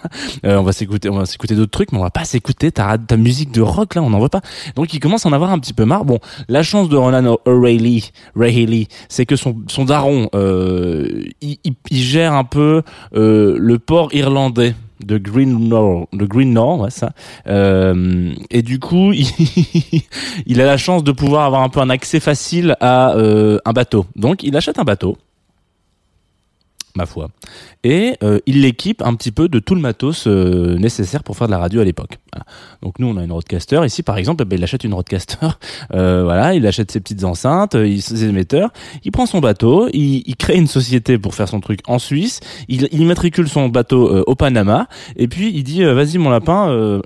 Euh, 0.47 0.57
on 0.57 0.63
va 0.63 0.71
s'écouter, 0.73 1.09
on 1.09 1.19
va 1.19 1.27
s'écouter 1.27 1.57
d'autres 1.57 1.73
trucs, 1.73 1.91
mais 1.91 1.99
on 1.99 2.03
va 2.03 2.11
pas 2.11 2.25
s'écouter 2.25 2.71
ta, 2.71 2.97
musique 3.17 3.51
de 3.51 3.61
rock 3.61 3.97
là, 3.97 4.03
on 4.03 4.11
n'en 4.11 4.21
veut 4.21 4.29
pas. 4.29 4.41
Donc, 4.77 4.95
il 4.95 5.01
commence 5.01 5.27
à 5.27 5.31
en 5.31 5.33
avoir 5.33 5.51
un 5.51 5.59
petit 5.59 5.73
peu 5.73 5.85
marre. 5.85 6.05
Bon, 6.05 6.21
la 6.49 6.63
chance 6.63 6.89
de 6.89 6.97
Ronan 6.97 7.39
O'Reilly, 7.45 8.13
O'Reilly, 8.37 8.87
c'est 9.09 9.27
que 9.27 9.35
son, 9.35 9.63
son 9.67 9.85
daron, 9.87 10.29
euh, 10.37 11.25
il, 11.41 11.59
gère 11.91 12.35
un 12.35 12.45
peu 12.45 12.83
le 13.13 13.77
port 13.79 14.15
irlandais 14.15 14.75
de 15.05 15.19
Green 15.19 15.69
Nor, 15.69 16.09
de 16.13 16.25
Green 16.25 16.57
ouais, 16.59 16.91
ça. 16.91 17.13
Euh, 17.47 18.33
et 18.51 18.63
du 18.63 18.79
coup, 18.79 19.13
il, 19.13 19.27
il 20.47 20.61
a 20.61 20.67
la 20.67 20.77
chance 20.77 21.05
de 21.05 21.13
pouvoir 21.13 21.45
avoir 21.45 21.63
un 21.63 21.69
peu 21.69 21.81
un 21.81 21.91
accès 21.91 22.21
facile 22.21 22.77
à 22.81 23.15
euh, 23.15 23.59
un 23.65 23.73
bateau. 23.73 24.07
Donc, 24.17 24.43
il 24.43 24.57
achète 24.57 24.79
un 24.79 24.85
bateau 24.85 25.17
ma 26.97 27.07
foi. 27.07 27.29
Et 27.83 28.17
euh, 28.23 28.39
il 28.47 28.63
l'équipe 28.63 29.03
un 29.03 29.15
petit 29.15 29.33
peu 29.33 29.49
de 29.49 29.59
tout 29.59 29.75
le 29.75 29.81
matos 29.81 30.27
euh, 30.27 30.77
nécessaire 30.79 31.25
pour 31.25 31.37
faire 31.37 31.49
de 31.49 31.53
la 31.53 31.59
radio 31.59 31.81
à 31.81 31.85
l'époque. 31.85 32.19
Donc 32.83 32.99
nous, 32.99 33.09
on 33.09 33.17
a 33.17 33.25
une 33.25 33.33
roadcaster. 33.33 33.81
Ici, 33.85 34.03
par 34.03 34.17
exemple, 34.17 34.43
eh 34.43 34.49
ben, 34.49 34.59
il 34.59 34.63
achète 34.63 34.85
une 34.85 34.95
roadcaster. 34.95 35.37
Euh, 35.93 36.23
voilà, 36.25 36.55
il 36.55 36.67
achète 36.67 36.91
ses 36.91 37.01
petites 37.01 37.25
enceintes, 37.25 37.73
ses 37.73 38.25
émetteurs. 38.25 38.73
Il 39.05 39.13
prend 39.13 39.27
son 39.27 39.41
bateau, 39.41 39.89
il, 39.93 40.35
crée 40.37 40.57
une 40.57 40.67
société 40.67 41.19
pour 41.19 41.35
faire 41.35 41.49
son 41.49 41.61
truc 41.61 41.81
en 41.87 41.99
Suisse. 41.99 42.41
Il, 42.69 42.89
il 42.91 43.01
immatricule 43.01 43.49
son 43.49 43.69
bateau 43.69 44.23
au 44.27 44.35
Panama. 44.35 44.89
Et 45.17 45.29
puis 45.29 45.51
il 45.55 45.63
dit, 45.63 45.85
vas-y 45.85 46.19
mon 46.19 46.31
lapin. 46.31 47.01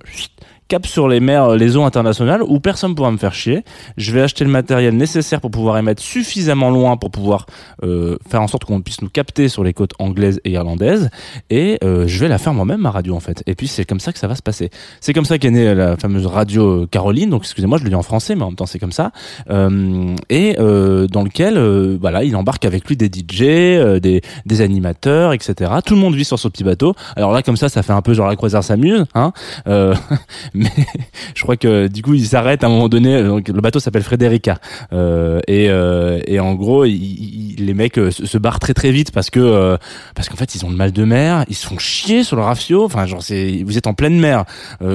Euh, 0.68 0.78
cap 0.78 0.86
sur 0.86 1.08
les 1.08 1.20
mers, 1.20 1.56
les 1.56 1.76
eaux 1.76 1.84
internationales 1.84 2.42
où 2.42 2.60
personne 2.60 2.90
ne 2.90 2.94
pourra 2.94 3.10
me 3.10 3.16
faire 3.16 3.32
chier. 3.32 3.64
Je 3.96 4.12
vais 4.12 4.20
acheter 4.20 4.44
le 4.44 4.50
matériel 4.50 4.94
nécessaire 4.94 5.40
pour 5.40 5.50
pouvoir 5.50 5.78
émettre 5.78 6.02
suffisamment 6.02 6.70
loin 6.70 6.96
pour 6.96 7.10
pouvoir 7.10 7.46
euh, 7.82 8.18
faire 8.28 8.42
en 8.42 8.48
sorte 8.48 8.64
qu'on 8.64 8.82
puisse 8.82 9.00
nous 9.00 9.08
capter 9.08 9.48
sur 9.48 9.64
les 9.64 9.72
côtes 9.72 9.92
anglaises 9.98 10.40
et 10.44 10.50
irlandaises. 10.50 11.08
Et 11.48 11.78
euh, 11.82 12.06
je 12.06 12.18
vais 12.20 12.28
la 12.28 12.38
faire 12.38 12.52
moi-même 12.52 12.82
ma 12.82 12.90
radio 12.90 13.14
en 13.14 13.20
fait. 13.20 13.42
Et 13.46 13.54
puis 13.54 13.66
c'est 13.66 13.86
comme 13.86 14.00
ça 14.00 14.12
que 14.12 14.18
ça 14.18 14.28
va 14.28 14.34
se 14.34 14.42
passer. 14.42 14.70
C'est 15.00 15.14
comme 15.14 15.24
ça 15.24 15.38
qu'est 15.38 15.50
née 15.50 15.74
la 15.74 15.96
fameuse 15.96 16.26
radio 16.26 16.86
Caroline. 16.86 17.30
Donc 17.30 17.42
excusez-moi, 17.42 17.78
je 17.78 17.84
le 17.84 17.88
dis 17.88 17.96
en 17.96 18.02
français, 18.02 18.34
mais 18.34 18.42
en 18.42 18.48
même 18.48 18.56
temps 18.56 18.66
c'est 18.66 18.78
comme 18.78 18.92
ça. 18.92 19.12
Euh, 19.50 20.14
et 20.28 20.56
euh, 20.58 21.06
dans 21.06 21.22
lequel, 21.22 21.56
euh, 21.56 21.96
voilà, 21.98 22.24
il 22.24 22.36
embarque 22.36 22.66
avec 22.66 22.86
lui 22.86 22.96
des 22.96 23.06
DJ, 23.06 23.42
euh, 23.42 24.00
des, 24.00 24.20
des 24.44 24.60
animateurs, 24.60 25.32
etc. 25.32 25.72
Tout 25.84 25.94
le 25.94 26.00
monde 26.00 26.14
vit 26.14 26.26
sur 26.26 26.38
ce 26.38 26.48
petit 26.48 26.64
bateau. 26.64 26.94
Alors 27.16 27.32
là, 27.32 27.42
comme 27.42 27.56
ça, 27.56 27.70
ça 27.70 27.82
fait 27.82 27.94
un 27.94 28.02
peu 28.02 28.12
genre 28.12 28.28
la 28.28 28.36
croisière 28.36 28.62
s'amuse, 28.62 29.06
hein. 29.14 29.32
Mais 30.58 30.70
je 31.34 31.42
crois 31.42 31.56
que 31.56 31.86
du 31.86 32.02
coup 32.02 32.14
il 32.14 32.26
s'arrête 32.26 32.64
à 32.64 32.66
un 32.66 32.70
moment 32.70 32.88
donné 32.88 33.22
le 33.22 33.60
bateau 33.60 33.80
s'appelle 33.80 34.02
Frederica. 34.02 34.58
Euh, 34.92 35.40
et, 35.46 35.70
euh, 35.70 36.20
et 36.26 36.40
en 36.40 36.54
gros 36.54 36.84
les 36.84 37.74
mecs 37.74 37.98
euh, 37.98 38.10
se, 38.10 38.38
barrent 38.38 38.58
très 38.58 38.74
très 38.74 38.90
vite 38.90 39.12
parce 39.12 39.30
que 39.30 39.78
parce 40.14 40.28
qu'en 40.28 40.36
fait 40.36 40.54
ils 40.54 40.64
ont 40.64 40.70
le 40.70 40.76
mal 40.76 40.92
de 40.92 41.04
mer 41.04 41.44
ils 41.48 41.54
se 41.54 41.66
font 41.66 41.78
chier 41.78 42.24
sur 42.24 42.36
le 42.36 42.42
rafio 42.42 42.84
enfin 42.84 43.06
genre 43.06 43.22
vous 43.64 43.78
êtes 43.78 43.86
en 43.86 43.94
pleine 43.94 44.18
mer. 44.18 44.44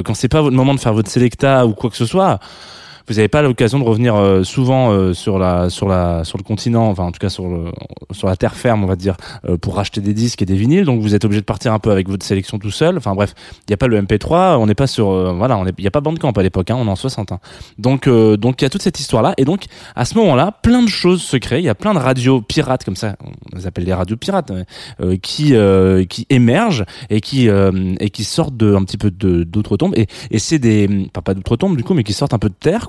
Quand 0.04 0.14
c'est 0.14 0.28
pas 0.28 0.42
votre 0.42 0.56
moment 0.56 0.74
de 0.74 0.80
faire 0.80 0.94
votre 0.94 1.10
selecta 1.10 1.66
ou 1.66 1.74
quoi 1.74 1.90
que 1.90 1.98
ce 1.98 2.06
soit 2.06 2.40
vous 3.08 3.16
n'avez 3.16 3.28
pas 3.28 3.42
l'occasion 3.42 3.80
de 3.80 3.84
revenir 3.84 4.16
euh, 4.16 4.44
souvent 4.44 4.92
euh, 4.92 5.14
sur 5.14 5.38
la 5.40 5.70
sur 5.70 5.88
la 5.88 6.24
sur 6.24 6.38
le 6.38 6.44
continent 6.44 6.88
enfin 6.88 7.04
en 7.04 7.12
tout 7.12 7.20
cas 7.20 7.30
sur 7.30 7.48
le 7.48 7.72
sur 8.12 8.28
la 8.28 8.36
terre 8.36 8.56
ferme 8.56 8.84
on 8.84 8.88
va 8.88 8.96
dire 8.96 9.18
euh, 9.46 9.58
pour 9.58 9.76
racheter 9.76 10.02
des 10.02 10.14
disques 10.14 10.42
et 10.42 10.46
des 10.46 10.56
vinyles. 10.56 10.86
Donc 10.86 11.02
vous 11.02 11.16
êtes 11.16 11.26
obligé 11.26 11.42
de 11.42 11.46
partir 11.46 11.74
un 11.74 11.80
peu 11.80 11.92
avec 11.92 12.08
votre 12.08 12.26
sélection 12.26 12.60
tout 12.60 12.72
seul. 12.72 12.98
Enfin 12.98 13.14
bref 13.16 13.34
il 13.60 13.72
n'y 13.72 13.74
a 13.74 13.78
pas 13.78 13.88
le 13.88 14.02
MP3 14.02 14.58
on 14.58 14.66
n'est 14.66 14.76
pas 14.76 14.88
sur 14.88 15.10
euh, 15.10 15.34
voilà 15.34 15.62
il 15.78 15.82
n'y 15.82 15.88
a 15.88 15.92
pas 15.92 16.02
Bandcamp 16.02 16.32
à 16.32 16.44
l'époque 16.44 16.70
hein, 16.72 16.78
on 16.78 16.88
est 16.88 16.92
en 16.92 16.96
60 16.96 17.32
hein. 17.32 17.40
donc 17.78 18.08
euh, 18.08 18.38
donc 18.38 18.62
il 18.62 18.66
y 18.66 18.68
a 18.68 18.70
toute 18.70 18.82
cette 18.82 19.00
histoire 19.00 19.24
là 19.24 19.34
et 19.38 19.46
donc 19.46 19.66
à 19.96 20.06
ce 20.06 20.16
moment 20.16 20.36
là 20.36 20.52
plein 20.52 20.82
de 20.82 20.90
choses 20.90 21.22
se 21.22 21.38
créent. 21.38 21.60
Il 21.60 21.66
y 21.66 21.70
a 21.70 21.76
plein 21.76 21.94
de 21.94 22.00
radios 22.00 22.42
pirates 22.42 22.84
comme 22.84 22.96
ça 22.96 23.16
on 23.24 23.58
les 23.58 23.68
appelle 23.68 23.86
les 23.86 23.94
radios 23.94 24.18
pirates 24.18 24.52
euh, 25.02 25.18
qui 25.18 25.54
qui 26.08 26.26
émergent 26.30 26.86
et 27.10 27.22
qui 27.22 27.48
et 27.48 28.10
qui 28.10 28.24
sortent 28.24 28.58
de 28.58 28.76
un 28.76 28.84
petit 28.84 28.98
peu 28.98 29.12
de 29.12 29.44
d'autres 29.44 29.78
tombes. 29.78 29.94
Et 29.96 30.08
et 30.32 30.40
c'est 30.40 30.60
des 30.60 31.10
pas 31.14 31.22
pas 31.22 31.34
d'autres 31.34 31.56
tombes 31.56 31.78
du 31.78 31.84
coup 31.84 31.94
mais 31.94 32.04
qui 32.04 32.14
sortent 32.14 32.34
un 32.34 32.40
peu 32.40 32.50
de 32.50 32.56
terre 32.60 32.88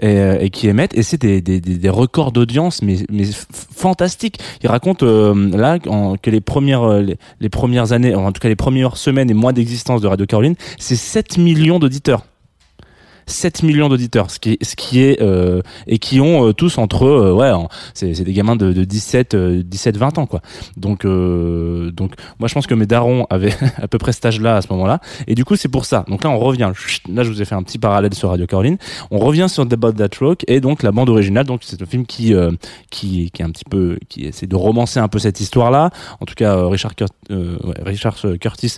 et, 0.00 0.18
euh, 0.18 0.38
et 0.40 0.50
qui 0.50 0.68
émettent. 0.68 0.96
Et 0.96 1.02
c'est 1.02 1.20
des, 1.20 1.40
des, 1.40 1.90
records 1.90 2.32
d'audience 2.32 2.82
mais 2.82 2.96
mais 3.10 3.24
fantastiques. 3.52 4.38
Il 4.62 4.68
raconte 4.68 5.02
euh, 5.02 5.50
là 5.56 5.78
que 5.78 6.30
les 6.30 6.40
premières 6.40 6.84
euh, 6.84 7.04
les 7.40 7.48
premières 7.48 7.92
années 7.92 8.14
en 8.14 8.32
tout 8.32 8.40
cas 8.40 8.48
les 8.48 8.56
premières 8.56 8.96
semaines 8.96 9.30
et 9.30 9.34
mois 9.34 9.52
d'existence 9.52 10.00
de 10.00 10.08
Radio 10.08 10.26
Caroline 10.26 10.54
c'est 10.78 10.96
7 10.96 11.38
millions 11.38 11.78
d'auditeurs 11.78 12.22
7 13.26 13.62
millions 13.64 13.88
d'auditeurs, 13.88 14.30
ce 14.30 14.38
qui 14.38 14.56
ce 14.62 14.76
qui 14.76 15.02
est 15.02 15.20
euh, 15.20 15.60
et 15.86 15.98
qui 15.98 16.20
ont 16.20 16.48
euh, 16.48 16.52
tous 16.52 16.78
entre 16.78 17.04
euh, 17.04 17.32
ouais, 17.32 17.50
c'est 17.94 18.22
des 18.22 18.32
gamins 18.32 18.54
de, 18.56 18.72
de 18.72 18.84
17 18.84 19.34
euh, 19.34 19.62
17 19.64 19.96
20 19.96 20.18
ans 20.18 20.26
quoi. 20.26 20.40
Donc 20.76 21.04
euh, 21.04 21.90
donc 21.90 22.12
moi 22.38 22.48
je 22.48 22.54
pense 22.54 22.66
que 22.66 22.74
mes 22.74 22.86
darons 22.86 23.26
avaient 23.30 23.54
à 23.82 23.88
peu 23.88 23.98
près 23.98 24.12
cet 24.12 24.26
âge-là 24.26 24.56
à 24.56 24.62
ce 24.62 24.68
moment-là 24.72 25.00
et 25.26 25.34
du 25.34 25.44
coup 25.44 25.56
c'est 25.56 25.68
pour 25.68 25.84
ça. 25.84 26.04
Donc 26.08 26.22
là 26.22 26.30
on 26.30 26.38
revient 26.38 26.70
là 27.08 27.22
je 27.24 27.30
vous 27.30 27.42
ai 27.42 27.44
fait 27.44 27.54
un 27.56 27.62
petit 27.62 27.78
parallèle 27.78 28.14
sur 28.14 28.28
Radio 28.30 28.46
Caroline. 28.46 28.78
On 29.10 29.18
revient 29.18 29.46
sur 29.48 29.66
The 29.68 29.72
About 29.72 29.92
That 29.92 30.16
Rock 30.20 30.44
et 30.46 30.60
donc 30.60 30.82
la 30.82 30.92
bande 30.92 31.08
originale 31.10 31.46
donc 31.46 31.60
c'est 31.64 31.82
un 31.82 31.86
film 31.86 32.06
qui 32.06 32.32
euh, 32.32 32.52
qui 32.90 33.30
qui 33.32 33.42
est 33.42 33.44
un 33.44 33.50
petit 33.50 33.64
peu 33.68 33.98
qui 34.08 34.24
essaie 34.26 34.46
de 34.46 34.56
romancer 34.56 35.00
un 35.00 35.08
peu 35.08 35.18
cette 35.18 35.40
histoire-là. 35.40 35.90
En 36.20 36.26
tout 36.26 36.34
cas 36.34 36.56
euh, 36.56 36.68
Richard 36.68 36.94
Cur- 36.94 37.08
euh, 37.32 37.56
ouais, 37.64 37.74
Richard 37.84 38.16
Curtis 38.40 38.76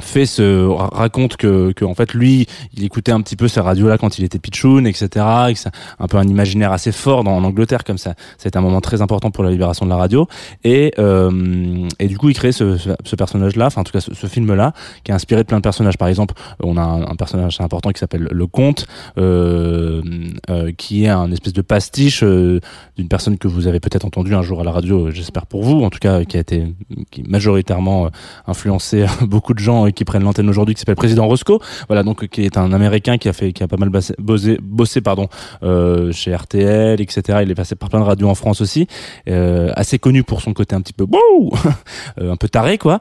fait 0.00 0.26
ce 0.26 0.66
raconte 0.66 1.36
que, 1.36 1.72
que 1.72 1.84
en 1.84 1.94
fait 1.94 2.14
lui 2.14 2.46
il 2.76 2.84
écoutait 2.84 3.12
un 3.12 3.20
petit 3.20 3.36
peu 3.36 3.48
ces 3.48 3.60
radios 3.60 3.88
là 3.88 3.98
quand 3.98 4.18
il 4.18 4.24
était 4.24 4.38
pitchoun 4.38 4.86
etc 4.86 5.24
un 5.98 6.06
peu 6.06 6.16
un 6.16 6.26
imaginaire 6.26 6.72
assez 6.72 6.92
fort 6.92 7.24
dans, 7.24 7.36
en 7.36 7.44
Angleterre 7.44 7.84
comme 7.84 7.98
ça. 7.98 8.14
C'est 8.38 8.56
un 8.56 8.60
moment 8.60 8.80
très 8.80 9.02
important 9.02 9.30
pour 9.30 9.44
la 9.44 9.50
libération 9.50 9.84
de 9.84 9.90
la 9.90 9.96
radio. 9.96 10.26
Et 10.62 10.92
euh, 10.98 11.88
et 11.98 12.06
du 12.08 12.18
coup 12.18 12.28
il 12.28 12.34
crée 12.34 12.52
ce, 12.52 12.76
ce, 12.76 13.16
personnage 13.16 13.56
là 13.56 13.66
enfin 13.66 13.82
en 13.82 13.84
tout 13.84 13.92
cas 13.92 14.00
ce, 14.00 14.14
ce 14.14 14.26
film 14.26 14.52
là 14.54 14.72
qui 15.04 15.10
est 15.10 15.14
inspiré 15.14 15.44
plein 15.44 15.58
de 15.58 15.62
personnages. 15.62 15.98
Par 15.98 16.08
exemple 16.08 16.34
on 16.62 16.76
a 16.76 16.82
un, 16.82 17.16
personnage 17.16 17.60
important 17.60 17.90
qui 17.90 18.00
s'appelle 18.00 18.28
le 18.30 18.46
comte 18.46 18.86
euh, 19.18 20.02
euh, 20.50 20.72
qui 20.76 21.04
est 21.04 21.08
un 21.08 21.30
espèce 21.30 21.52
de 21.52 21.62
pastiche 21.62 22.22
euh, 22.22 22.60
d'une 22.96 23.08
personne 23.08 23.38
que 23.38 23.48
vous 23.48 23.66
avez 23.66 23.80
peut-être 23.80 24.04
entendu 24.04 24.34
un 24.34 24.42
jour 24.42 24.60
à 24.60 24.64
la 24.64 24.72
radio 24.72 25.10
j'espère 25.10 25.46
pour 25.46 25.62
vous 25.62 25.82
en 25.82 25.90
tout 25.90 25.98
cas 25.98 26.24
qui 26.24 26.36
a 26.36 26.40
été 26.40 26.74
qui 27.10 27.22
majoritairement 27.22 28.06
euh, 28.06 28.08
influencé 28.46 29.06
beaucoup 29.22 29.54
de 29.54 29.58
gens 29.58 29.83
et 29.86 29.92
qui 29.92 30.04
prennent 30.04 30.24
l'antenne 30.24 30.48
aujourd'hui 30.48 30.74
qui 30.74 30.80
s'appelle 30.80 30.96
président 30.96 31.26
Roscoe. 31.26 31.58
Voilà 31.88 32.02
donc 32.02 32.26
qui 32.28 32.42
est 32.44 32.56
un 32.56 32.72
américain 32.72 33.18
qui 33.18 33.28
a 33.28 33.32
fait 33.32 33.52
qui 33.52 33.62
a 33.62 33.68
pas 33.68 33.76
mal 33.76 33.90
bossé, 34.18 35.00
pardon 35.00 35.28
euh, 35.62 36.12
chez 36.12 36.34
RTL 36.34 37.00
etc 37.00 37.40
il 37.42 37.50
est 37.50 37.54
passé 37.54 37.74
par 37.74 37.88
plein 37.88 38.00
de 38.00 38.04
radios 38.04 38.28
en 38.28 38.34
France 38.34 38.60
aussi 38.60 38.86
euh, 39.28 39.70
assez 39.76 39.98
connu 39.98 40.22
pour 40.22 40.40
son 40.40 40.52
côté 40.52 40.74
un 40.74 40.80
petit 40.80 40.92
peu 40.92 41.04
wouh 41.04 41.50
euh, 42.20 42.32
un 42.32 42.36
peu 42.36 42.48
taré 42.48 42.78
quoi. 42.78 43.00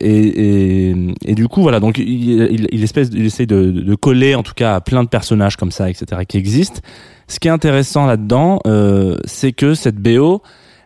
Et, 0.00 0.94
du 1.26 1.48
coup 1.48 1.62
voilà 1.62 1.80
donc 1.80 1.98
il, 1.98 2.04
il, 2.04 2.66
il, 2.72 2.82
essaie 2.82 3.46
de, 3.46 3.70
de 3.70 3.94
coller 3.94 4.34
en 4.34 4.42
tout 4.42 4.54
cas 4.54 4.74
à 4.74 4.80
plein 4.80 5.04
de 5.04 5.08
personnages 5.08 5.56
comme 5.56 5.70
ça 5.70 5.88
etc 5.88 6.22
qui 6.26 6.36
existent. 6.36 6.80
Ce 7.28 7.38
qui 7.38 7.48
est 7.48 7.50
intéressant 7.50 8.06
là-dedans 8.06 8.60
c'est 9.24 9.52
que 9.52 9.74
cette 9.74 9.96
BO 9.96 10.42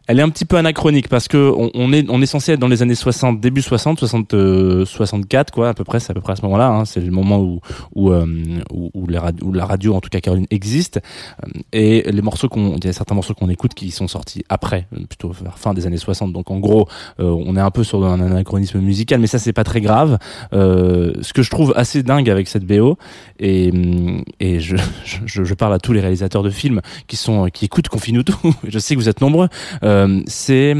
elle 0.08 0.18
est 0.18 0.22
un 0.22 0.30
petit 0.30 0.44
peu 0.44 0.56
anachronique 0.56 1.08
parce 1.08 1.28
que 1.28 1.52
on, 1.74 1.92
est 1.92 2.08
on 2.10 2.20
est 2.20 2.26
censé 2.26 2.52
être 2.52 2.60
dans 2.60 2.68
les 2.68 2.82
années 2.82 2.94
60 2.94 3.40
début 3.40 3.62
60 3.62 3.98
60 4.00 4.34
euh, 4.34 4.84
64 4.84 5.52
quoi 5.52 5.68
à 5.68 5.74
peu 5.74 5.84
près 5.84 6.00
c'est 6.00 6.10
à 6.10 6.14
peu 6.14 6.20
près 6.20 6.32
à 6.32 6.36
ce 6.36 6.42
moment-là 6.42 6.68
hein, 6.68 6.84
c'est 6.84 7.00
le 7.00 7.10
moment 7.10 7.38
où 7.38 7.60
où, 7.94 8.10
euh, 8.10 8.26
où 8.72 8.90
où, 8.94 9.06
les 9.06 9.18
radi- 9.18 9.42
où 9.42 9.52
la 9.52 9.64
radio 9.64 9.94
en 9.94 10.00
tout 10.00 10.08
cas 10.08 10.20
Caroline 10.20 10.46
existe. 10.50 11.00
Euh, 11.44 11.60
et 11.72 12.10
les 12.10 12.22
morceaux 12.22 12.48
qu'on 12.48 12.76
il 12.76 12.84
y 12.84 12.88
a 12.88 12.92
certains 12.92 13.14
morceaux 13.14 13.34
qu'on 13.34 13.48
écoute 13.48 13.74
qui 13.74 13.90
sont 13.90 14.08
sortis 14.08 14.44
après 14.48 14.86
euh, 14.94 15.04
plutôt 15.08 15.30
vers 15.30 15.58
fin 15.58 15.72
des 15.72 15.86
années 15.86 15.96
60 15.96 16.32
donc 16.32 16.50
en 16.50 16.58
gros 16.58 16.88
on 17.18 17.56
est 17.56 17.60
un 17.60 17.70
peu 17.70 17.84
sur 17.84 18.04
un 18.04 18.20
anachronisme 18.20 18.80
musical 18.80 19.20
mais 19.20 19.26
ça 19.26 19.38
c'est 19.38 19.52
pas 19.52 19.64
très 19.64 19.80
grave. 19.80 20.18
Ce 20.52 21.32
que 21.32 21.42
je 21.42 21.50
trouve 21.50 21.72
assez 21.76 22.02
dingue 22.02 22.28
avec 22.28 22.48
cette 22.48 22.66
BO 22.66 22.96
et 23.38 23.70
hum, 23.72 24.22
et 24.40 24.60
je, 24.60 24.76
je 25.04 25.44
je 25.44 25.54
parle 25.54 25.74
à 25.74 25.78
tous 25.78 25.92
les 25.92 26.00
réalisateurs 26.00 26.42
de 26.42 26.50
films 26.50 26.80
qui 27.06 27.16
sont 27.16 27.46
qui 27.52 27.66
écoutent 27.66 27.88
Confine 27.88 28.22
je 28.68 28.78
sais 28.78 28.94
que 28.94 29.00
vous 29.00 29.08
êtes 29.08 29.20
nombreux 29.20 29.48
c'est 30.26 30.74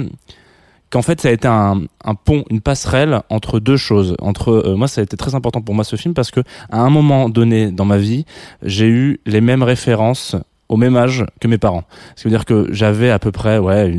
qu'en 0.91 1.03
fait 1.03 1.21
ça 1.21 1.29
a 1.29 1.33
été 1.33 1.49
un, 1.49 1.83
un 2.05 2.15
pont, 2.15 2.45
une 2.51 2.61
passerelle 2.61 3.23
entre 3.31 3.59
deux 3.59 3.77
choses. 3.77 4.15
Entre 4.21 4.51
euh, 4.51 4.77
moi, 4.77 4.87
ça 4.89 5.01
a 5.01 5.05
été 5.05 5.17
très 5.17 5.35
important 5.35 5.63
pour 5.63 5.75
moi 5.75 5.85
ce 5.85 5.97
film 5.97 6.15
parce 6.15 6.31
que 6.31 6.41
à 6.71 6.81
un 6.81 6.91
moment 6.91 7.29
donné 7.29 7.73
dans 7.73 7.87
ma 7.87 7.99
vie, 7.99 8.27
j'ai 8.63 8.87
eu 8.87 9.21
les 9.27 9.41
mêmes 9.41 9.63
références 9.63 10.37
au 10.73 10.79
même 10.79 10.97
âge 10.97 11.27
que 11.39 11.49
mes 11.49 11.59
parents. 11.59 11.85
Ce 12.17 12.23
qui 12.23 12.29
veut 12.29 12.31
dire 12.31 12.47
que 12.47 12.69
j'avais 12.73 13.11
à 13.11 13.19
peu 13.19 13.31
près 13.31 13.59
ouais 13.59 13.91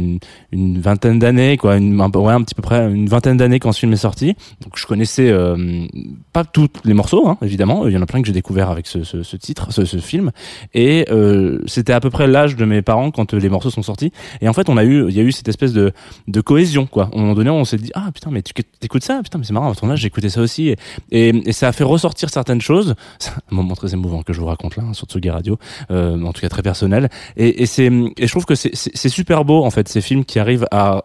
une, 0.51 0.80
vingtaine 0.80 1.20
d'années 1.20 1.56
quoi, 1.56 1.77
une, 1.77 2.01
un, 2.01 2.10
ouais 2.10 2.34
un 2.34 2.42
petit 2.42 2.56
peu 2.56 2.63
près 2.63 2.92
une 2.92 3.08
vingtaine 3.08 3.38
d'années 3.38 3.60
quand 3.60 3.72
ce 3.72 3.80
film 3.80 3.94
est 3.94 3.98
sorti. 3.98 4.36
Donc 4.62 4.74
je 4.75 4.88
connaissais 4.88 5.30
euh, 5.30 5.86
pas 6.34 6.44
tous 6.44 6.70
les 6.84 6.96
morceaux 6.96 7.30
hein, 7.30 7.38
évidemment. 7.44 7.88
Il 7.88 7.94
y 7.94 7.98
en 7.98 8.01
a 8.01 8.08
plein 8.08 8.22
que 8.22 8.27
j'ai 8.27 8.34
découvert 8.34 8.72
avec 8.72 8.88
ce, 8.88 9.36
titre, 9.36 9.72
ce, 9.72 9.98
film. 9.98 10.32
Et 10.74 11.06
euh, 11.12 11.60
c'était 11.68 11.94
à 11.94 12.00
peu 12.00 12.10
près 12.10 12.25
l'âge 12.25 12.56
de 12.56 12.65
mes 12.65 12.82
parents 12.82 13.12
quand 13.12 13.36
euh, 13.36 13.38
les 13.38 13.50
morceaux 13.50 13.70
sont 13.70 13.84
sortis. 13.84 14.12
Et 14.42 14.50
en 14.50 14.53
fait, 14.53 14.68
on 14.68 14.77
a 14.77 14.84
eu, 14.84 15.08
il 15.10 15.15
y 15.15 15.20
a 15.20 15.24
eu 15.24 15.32
cette 15.32 15.48
espèce 15.48 15.74
de, 15.74 15.94
cohésion, 16.44 16.88
quoi. 16.88 17.10
À 17.13 17.15
un 17.15 17.22
moment 17.22 17.36
donné, 17.36 17.51
on 17.51 17.65
s'est 17.65 17.77
dit, 17.77 17.92
ah 17.94 18.09
putain, 18.12 18.31
mais 18.31 18.42
tu 18.42 18.53
écoutes 18.81 19.03
ça, 19.03 19.22
putain, 19.24 19.38
mais 19.38 19.46
c'est 19.46 19.53
marrant, 19.53 19.72
à 19.72 19.75
ton 19.75 19.92
âge, 19.92 20.00
j'écoutais 20.00 20.29
ça 20.29 20.42
aussi. 20.42 20.75
Et, 21.12 21.51
ça 21.51 21.68
a 21.68 21.72
fait 21.72 21.83
ressortir 21.83 22.29
certaines 22.29 22.62
choses. 22.62 22.96
C'est 23.20 23.31
un 23.51 23.55
moment 23.55 23.75
très 23.75 23.94
émouvant 23.94 24.24
que 24.24 24.33
je 24.33 24.40
vous 24.40 24.48
raconte 24.48 24.75
là, 24.75 24.83
hein, 24.83 24.94
sur 24.94 25.05
Tsugi 25.05 25.29
Radio, 25.29 25.59
en 25.90 26.33
tout 26.33 26.42
cas 26.42 26.50
très 26.50 26.62
personnel. 26.63 27.09
Et, 27.37 27.61
et 27.61 27.65
c'est, 27.65 27.91
et 28.17 28.27
je 28.27 28.31
trouve 28.31 28.45
que 28.45 28.55
c'est, 28.55 29.09
super 29.09 29.45
beau, 29.45 29.63
en 29.63 29.69
fait, 29.69 29.87
ces 29.87 30.01
films 30.01 30.25
qui 30.25 30.39
arrivent 30.39 30.67
à, 30.71 31.03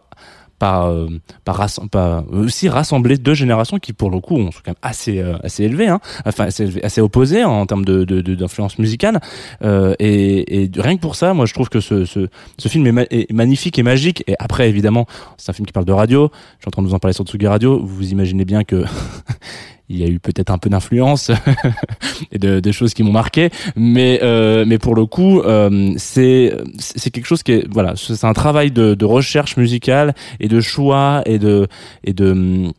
par, 0.58 0.86
euh, 0.86 1.06
par, 1.44 1.64
par 1.90 2.24
aussi 2.32 2.68
rassembler 2.68 3.16
deux 3.16 3.34
générations 3.34 3.78
qui 3.78 3.92
pour 3.92 4.10
le 4.10 4.20
coup 4.20 4.38
sont 4.38 4.60
quand 4.64 4.72
même 4.72 4.76
assez 4.82 5.20
euh, 5.20 5.36
assez 5.42 5.64
élevées 5.64 5.88
hein. 5.88 6.00
Enfin 6.26 6.46
assez, 6.46 6.82
assez 6.82 7.00
opposées 7.00 7.44
en 7.44 7.64
termes 7.66 7.84
de 7.84 8.04
d'influence 8.04 8.78
musicale. 8.78 9.20
Euh, 9.62 9.94
et, 9.98 10.70
rien 10.76 10.96
que 10.96 11.00
pour 11.00 11.14
ça 11.14 11.34
moi 11.34 11.46
je 11.46 11.54
trouve 11.54 11.68
que 11.68 11.80
ce 11.80 12.04
ce, 12.04 12.68
film 12.68 12.86
est, 12.86 12.92
ma- 12.92 13.02
est 13.02 13.32
magnifique 13.32 13.78
et 13.78 13.82
magique. 13.82 14.24
Et 14.26 14.34
après 14.38 14.68
évidemment 14.68 15.06
c'est 15.36 15.50
un 15.50 15.52
film 15.52 15.66
qui 15.66 15.72
parle 15.72 15.86
de 15.86 15.92
radio. 15.92 16.30
Je 16.58 16.62
suis 16.62 16.68
en 16.68 16.70
train 16.70 16.82
de 16.82 16.88
vous 16.88 16.94
en 16.94 16.98
parler 16.98 17.14
sur 17.14 17.24
Tsugi 17.24 17.46
Radio. 17.46 17.80
Vous 17.84 18.10
imaginez 18.10 18.44
bien 18.44 18.64
que 18.64 18.84
il 19.88 19.98
y 19.98 20.04
a 20.04 20.06
eu 20.06 20.18
peut-être 20.18 20.50
un 20.50 20.58
peu 20.58 20.68
d'influence 20.70 21.30
et 22.32 22.38
de, 22.38 22.72
choses 22.72 22.94
qui 22.94 23.02
m'ont 23.02 23.12
marqué. 23.12 23.50
Mais 23.76 24.20
euh, 24.22 24.64
mais 24.66 24.78
pour 24.78 24.94
le 24.94 25.06
coup 25.06 25.40
euh, 25.40 25.92
c'est 25.96 26.54
c'est 26.78 27.10
quelque 27.10 27.26
chose 27.26 27.42
qui 27.42 27.52
est 27.52 27.66
voilà 27.70 27.94
c'est 27.96 28.24
un 28.24 28.32
travail 28.32 28.70
de, 28.70 28.94
de 28.94 29.04
recherche 29.04 29.56
musicale 29.56 30.14
et 30.40 30.48
de 30.48 30.60
choix 30.60 31.22
et 31.26 31.38
de 31.38 31.66
et 32.04 32.12
de 32.12 32.70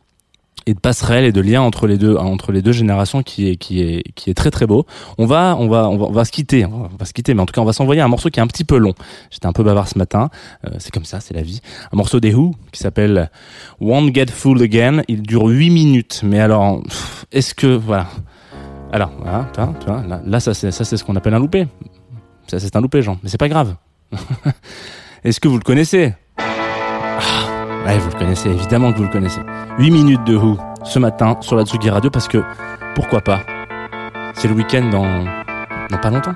et 0.66 0.74
de 0.74 0.80
passerelle 0.80 1.24
et 1.24 1.32
de 1.32 1.40
lien 1.40 1.60
entre 1.62 1.86
les 1.86 1.98
deux 1.98 2.16
entre 2.16 2.52
les 2.52 2.62
deux 2.62 2.72
générations 2.72 3.22
qui 3.22 3.48
est 3.48 3.56
qui 3.56 3.80
est 3.80 4.02
qui 4.14 4.30
est 4.30 4.34
très 4.34 4.50
très 4.50 4.66
beau. 4.66 4.86
On 5.18 5.26
va 5.26 5.56
on 5.58 5.68
va 5.68 5.88
on 5.88 5.96
va, 5.96 6.06
on 6.06 6.12
va 6.12 6.24
se 6.24 6.32
quitter, 6.32 6.64
on 6.64 6.88
va, 6.98 7.04
se 7.04 7.12
quitter 7.12 7.34
mais 7.34 7.42
en 7.42 7.46
tout 7.46 7.52
cas 7.52 7.60
on 7.60 7.64
va 7.64 7.72
s'envoyer 7.72 8.00
un 8.00 8.08
morceau 8.08 8.30
qui 8.30 8.40
est 8.40 8.42
un 8.42 8.46
petit 8.46 8.64
peu 8.64 8.76
long. 8.76 8.94
J'étais 9.30 9.46
un 9.46 9.52
peu 9.52 9.62
bavard 9.62 9.88
ce 9.88 9.98
matin, 9.98 10.30
euh, 10.66 10.70
c'est 10.78 10.92
comme 10.92 11.04
ça, 11.04 11.20
c'est 11.20 11.34
la 11.34 11.42
vie. 11.42 11.60
Un 11.92 11.96
morceau 11.96 12.20
des 12.20 12.34
Who 12.34 12.54
qui 12.72 12.80
s'appelle 12.80 13.30
Won't 13.80 14.14
Get 14.14 14.26
Fooled 14.26 14.62
Again, 14.62 15.02
il 15.08 15.22
dure 15.22 15.46
8 15.46 15.70
minutes 15.70 16.20
mais 16.24 16.40
alors 16.40 16.82
est-ce 17.32 17.54
que 17.54 17.66
voilà. 17.66 18.08
Alors, 18.92 19.12
voilà, 19.20 19.48
tu 19.54 19.86
vois, 19.86 20.02
là, 20.04 20.20
là 20.24 20.40
ça 20.40 20.52
c'est 20.52 20.72
ça 20.72 20.84
c'est 20.84 20.96
ce 20.96 21.04
qu'on 21.04 21.14
appelle 21.16 21.34
un 21.34 21.38
loupé. 21.38 21.66
Ça 22.48 22.58
c'est 22.58 22.74
un 22.74 22.80
loupé 22.80 23.02
Jean, 23.02 23.18
mais 23.22 23.28
c'est 23.28 23.38
pas 23.38 23.48
grave. 23.48 23.76
est-ce 25.24 25.38
que 25.38 25.46
vous 25.46 25.58
le 25.58 25.62
connaissez? 25.62 26.14
Ouais, 27.86 27.98
vous 27.98 28.10
le 28.10 28.18
connaissez, 28.18 28.50
évidemment 28.50 28.92
que 28.92 28.98
vous 28.98 29.04
le 29.04 29.10
connaissez. 29.10 29.40
8 29.78 29.90
minutes 29.90 30.24
de 30.24 30.36
Who 30.36 30.58
ce 30.84 30.98
matin 30.98 31.36
sur 31.40 31.56
la 31.56 31.64
Tsugi 31.64 31.90
Radio 31.90 32.10
parce 32.10 32.28
que 32.28 32.42
pourquoi 32.94 33.20
pas 33.20 33.40
C'est 34.34 34.48
le 34.48 34.54
week-end 34.54 34.88
dans, 34.90 35.24
dans 35.90 35.98
pas 35.98 36.10
longtemps. 36.10 36.34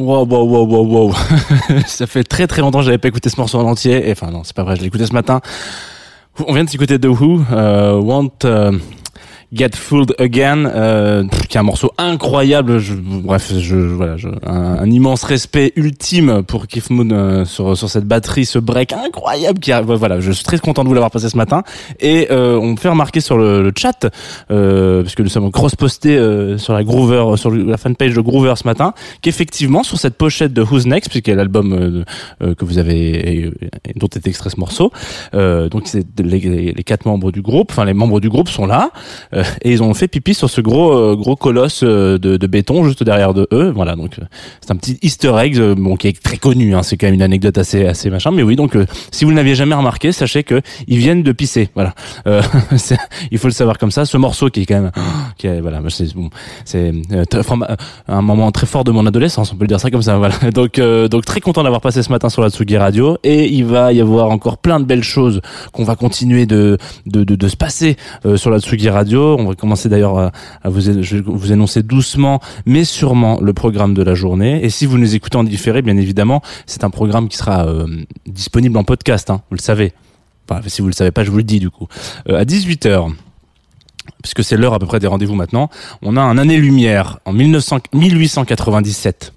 Wow, 0.00 0.24
wow, 0.24 0.44
wow, 0.46 0.66
wow, 0.66 0.86
wow. 0.86 1.14
ça 1.86 2.06
fait 2.06 2.24
très 2.24 2.46
très 2.46 2.62
longtemps 2.62 2.78
que 2.78 2.86
j'avais 2.86 2.96
pas 2.96 3.08
écouté 3.08 3.28
ce 3.28 3.38
morceau 3.38 3.58
en 3.58 3.64
entier. 3.64 4.08
Et, 4.08 4.12
enfin 4.12 4.30
non, 4.30 4.44
c'est 4.44 4.56
pas 4.56 4.62
vrai, 4.62 4.76
je 4.76 4.80
l'ai 4.80 4.86
écouté 4.86 5.04
ce 5.04 5.12
matin. 5.12 5.40
On 6.46 6.54
vient 6.54 6.64
de 6.64 6.70
s'écouter 6.70 6.98
The 6.98 7.06
Who, 7.06 7.44
euh, 7.52 8.00
Want 8.00 8.30
euh, 8.44 8.72
Get 9.52 9.70
Fooled 9.74 10.14
Again, 10.18 10.66
euh, 10.66 11.24
qui 11.48 11.56
est 11.56 11.60
un 11.60 11.64
morceau 11.64 11.90
incroyable. 11.98 12.78
Je, 12.78 12.94
bref, 12.94 13.52
je, 13.58 13.74
voilà, 13.76 14.16
je, 14.16 14.28
un, 14.46 14.88
immense 14.88 15.24
respect 15.24 15.72
ultime 15.74 16.42
pour 16.44 16.68
Keith 16.68 16.88
Moon 16.90 17.08
euh, 17.10 17.44
sur 17.44 17.76
sur 17.76 17.90
cette 17.90 18.04
batterie, 18.04 18.44
ce 18.46 18.60
break 18.60 18.92
incroyable 18.92 19.58
qui 19.58 19.72
a, 19.72 19.80
voilà, 19.82 20.20
je 20.20 20.30
suis 20.30 20.44
très 20.44 20.58
content 20.60 20.84
de 20.84 20.88
vous 20.88 20.94
l'avoir 20.94 21.10
passé 21.10 21.28
ce 21.28 21.36
matin. 21.36 21.64
Et 21.98 22.28
euh, 22.30 22.58
on 22.60 22.72
me 22.72 22.76
fait 22.76 22.88
remarquer 22.88 23.20
sur 23.20 23.38
le, 23.38 23.62
le 23.62 23.72
chat, 23.76 24.06
euh, 24.52 25.02
parce 25.02 25.16
que 25.16 25.22
nous 25.24 25.28
sommes 25.28 25.50
cross 25.50 25.74
postés 25.74 26.16
euh, 26.16 26.56
sur 26.56 26.72
la 26.72 26.84
Groover, 26.84 27.36
sur 27.36 27.50
la 27.50 27.76
fanpage 27.76 28.14
de 28.14 28.20
Groover 28.20 28.54
ce 28.56 28.66
matin, 28.68 28.94
qu'effectivement 29.20 29.82
sur 29.82 29.98
cette 29.98 30.14
pochette 30.16 30.52
de 30.52 30.62
Who's 30.62 30.86
Next, 30.86 31.10
puisqu'il 31.10 31.30
y 31.30 31.32
a 31.32 31.36
l'album 31.36 32.04
euh, 32.40 32.54
que 32.54 32.64
vous 32.64 32.78
avez 32.78 33.50
dont 33.96 34.08
est 34.14 34.26
extrait 34.28 34.50
ce 34.50 34.60
morceau, 34.60 34.92
donc 35.32 35.82
c'est 35.86 36.06
les, 36.20 36.72
les- 36.72 36.84
quatre 36.84 37.04
membres 37.06 37.32
du 37.32 37.42
groupe, 37.42 37.70
enfin 37.72 37.84
les 37.84 37.94
membres 37.94 38.20
du 38.20 38.28
groupe 38.28 38.48
sont 38.48 38.66
là. 38.66 38.90
Et 39.62 39.70
ils 39.72 39.82
ont 39.82 39.92
fait 39.94 40.08
pipi 40.08 40.34
sur 40.34 40.48
ce 40.50 40.60
gros 40.60 40.92
euh, 40.92 41.16
gros 41.16 41.36
colosse 41.36 41.82
euh, 41.82 42.18
de, 42.18 42.36
béton 42.46 42.84
juste 42.84 43.02
derrière 43.02 43.34
de 43.34 43.46
eux. 43.52 43.70
Voilà, 43.74 43.96
donc 43.96 44.18
euh, 44.18 44.24
c'est 44.60 44.70
un 44.72 44.76
petit 44.76 44.98
Easter 45.02 45.32
egg, 45.38 45.58
euh, 45.58 45.74
bon 45.74 45.96
qui 45.96 46.08
est 46.08 46.22
très 46.22 46.36
connu. 46.36 46.74
Hein, 46.74 46.82
c'est 46.82 46.96
quand 46.96 47.06
même 47.06 47.14
une 47.14 47.22
anecdote 47.22 47.58
assez 47.58 47.86
assez 47.86 48.10
machin. 48.10 48.30
Mais 48.30 48.42
oui, 48.42 48.56
donc 48.56 48.76
euh, 48.76 48.86
si 49.10 49.24
vous 49.24 49.30
ne 49.30 49.36
l'aviez 49.36 49.54
jamais 49.54 49.74
remarqué, 49.74 50.12
sachez 50.12 50.42
que 50.44 50.60
ils 50.88 50.98
viennent 50.98 51.22
de 51.22 51.32
pisser. 51.32 51.68
Voilà, 51.74 51.94
Euh, 52.26 52.42
il 53.30 53.38
faut 53.38 53.48
le 53.48 53.52
savoir 53.52 53.78
comme 53.78 53.90
ça. 53.90 54.04
Ce 54.04 54.16
morceau 54.16 54.48
qui 54.50 54.62
est 54.62 54.66
quand 54.66 54.80
même, 54.80 54.90
qui 55.38 55.46
est, 55.46 55.60
voilà, 55.60 55.80
c'est 55.88 56.14
bon, 56.14 56.30
c'est 56.64 56.92
euh, 57.12 57.42
forma- 57.42 57.76
un 58.08 58.22
moment 58.22 58.50
très 58.52 58.66
fort 58.66 58.84
de 58.84 58.90
mon 58.90 59.06
adolescence, 59.06 59.52
on 59.52 59.56
peut 59.56 59.64
le 59.64 59.68
dire 59.68 59.80
ça 59.80 59.90
comme 59.90 60.02
ça. 60.02 60.16
Voilà. 60.18 60.34
Donc 60.54 60.78
euh, 60.78 61.08
donc 61.08 61.24
très 61.24 61.40
content 61.40 61.62
d'avoir 61.62 61.80
passé 61.80 62.02
ce 62.02 62.10
matin 62.10 62.28
sur 62.28 62.42
la 62.42 62.50
Tsugi 62.50 62.76
Radio 62.76 63.16
et 63.24 63.46
il 63.48 63.64
va 63.64 63.92
y 63.92 64.00
avoir 64.00 64.30
encore 64.30 64.58
plein 64.58 64.80
de 64.80 64.84
belles 64.84 65.02
choses 65.04 65.40
qu'on 65.72 65.84
va 65.84 65.94
continuer 65.96 66.46
de 66.46 66.76
de, 67.06 67.24
de, 67.24 67.34
de 67.36 67.48
se 67.48 67.56
passer 67.56 67.96
euh, 68.26 68.36
sur 68.36 68.50
la 68.50 68.58
Tsugi 68.58 68.88
Radio. 68.88 69.29
On 69.38 69.46
va 69.46 69.54
commencer 69.54 69.88
d'ailleurs 69.88 70.18
à, 70.18 70.32
vous 70.68 71.52
annoncer 71.52 71.82
doucement 71.82 72.40
mais 72.66 72.84
sûrement 72.84 73.38
le 73.40 73.52
programme 73.52 73.94
de 73.94 74.02
la 74.02 74.14
journée. 74.14 74.64
Et 74.64 74.70
si 74.70 74.86
vous 74.86 74.98
nous 74.98 75.14
écoutez 75.14 75.36
en 75.36 75.44
différé, 75.44 75.82
bien 75.82 75.96
évidemment, 75.96 76.42
c'est 76.66 76.84
un 76.84 76.90
programme 76.90 77.28
qui 77.28 77.36
sera 77.36 77.66
euh, 77.66 77.86
disponible 78.26 78.76
en 78.78 78.84
podcast. 78.84 79.30
Hein, 79.30 79.42
vous 79.50 79.56
le 79.56 79.62
savez. 79.62 79.92
Si 80.66 80.82
vous 80.82 80.88
le 80.88 80.94
savez 80.94 81.12
pas, 81.12 81.22
je 81.22 81.30
vous 81.30 81.36
le 81.36 81.44
dis 81.44 81.60
du 81.60 81.70
coup. 81.70 81.86
Euh, 82.28 82.40
à 82.40 82.44
18 82.44 82.86
h 82.86 83.12
puisque 84.22 84.42
c'est 84.42 84.56
l'heure 84.56 84.74
à 84.74 84.78
peu 84.78 84.86
près 84.86 84.98
des 84.98 85.06
rendez-vous 85.06 85.34
maintenant, 85.34 85.70
on 86.02 86.16
a 86.16 86.20
un 86.20 86.36
année-lumière 86.36 87.20
en 87.24 87.32
1900 87.32 87.78
1897 87.92 89.32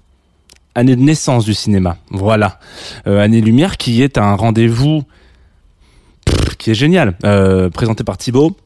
année 0.74 0.96
de 0.96 1.00
naissance 1.00 1.44
du 1.44 1.54
cinéma. 1.54 1.96
Voilà, 2.10 2.58
euh, 3.06 3.22
année 3.22 3.40
lumière 3.40 3.76
qui 3.76 4.02
est 4.02 4.18
un 4.18 4.34
rendez-vous 4.34 5.04
qui 6.58 6.72
est 6.72 6.74
génial, 6.74 7.16
présenté 7.72 8.02
par 8.02 8.18
Thibaut. 8.18 8.56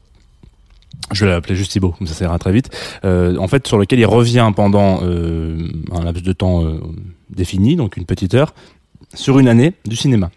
Je 1.11 1.25
vais 1.25 1.31
l'appeler 1.31 1.55
juste 1.55 1.71
Thibaut, 1.71 1.91
comme 1.97 2.07
ça 2.07 2.13
ça 2.13 2.37
très 2.39 2.51
vite. 2.51 2.69
Euh, 3.05 3.35
en 3.37 3.47
fait, 3.47 3.67
sur 3.67 3.77
lequel 3.77 3.99
il 3.99 4.05
revient 4.05 4.51
pendant 4.55 4.99
euh, 5.03 5.67
un 5.91 6.03
laps 6.03 6.23
de 6.23 6.33
temps 6.33 6.63
euh, 6.63 6.79
défini, 7.29 7.75
donc 7.75 7.97
une 7.97 8.05
petite 8.05 8.33
heure, 8.35 8.53
sur 9.15 9.39
une 9.39 9.47
année 9.47 9.73
du 9.85 9.95
cinéma. 9.95 10.29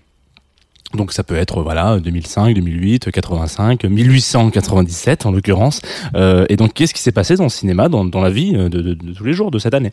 Donc 0.94 1.12
ça 1.12 1.22
peut 1.24 1.36
être 1.36 1.62
voilà 1.62 1.98
2005, 2.00 2.54
2008, 2.54 3.10
85, 3.10 3.84
1897 3.84 5.26
en 5.26 5.30
l'occurrence. 5.32 5.80
Euh, 6.14 6.44
et 6.48 6.56
donc 6.56 6.74
qu'est-ce 6.74 6.92
qui 6.94 7.00
s'est 7.00 7.12
passé 7.12 7.36
dans 7.36 7.44
le 7.44 7.48
cinéma, 7.50 7.88
dans, 7.88 8.04
dans 8.04 8.20
la 8.20 8.30
vie 8.30 8.52
de- 8.52 8.68
de- 8.68 8.94
de 8.94 9.12
tous 9.14 9.24
les 9.24 9.32
jours 9.32 9.50
de 9.50 9.58
cette 9.58 9.72
année? 9.74 9.92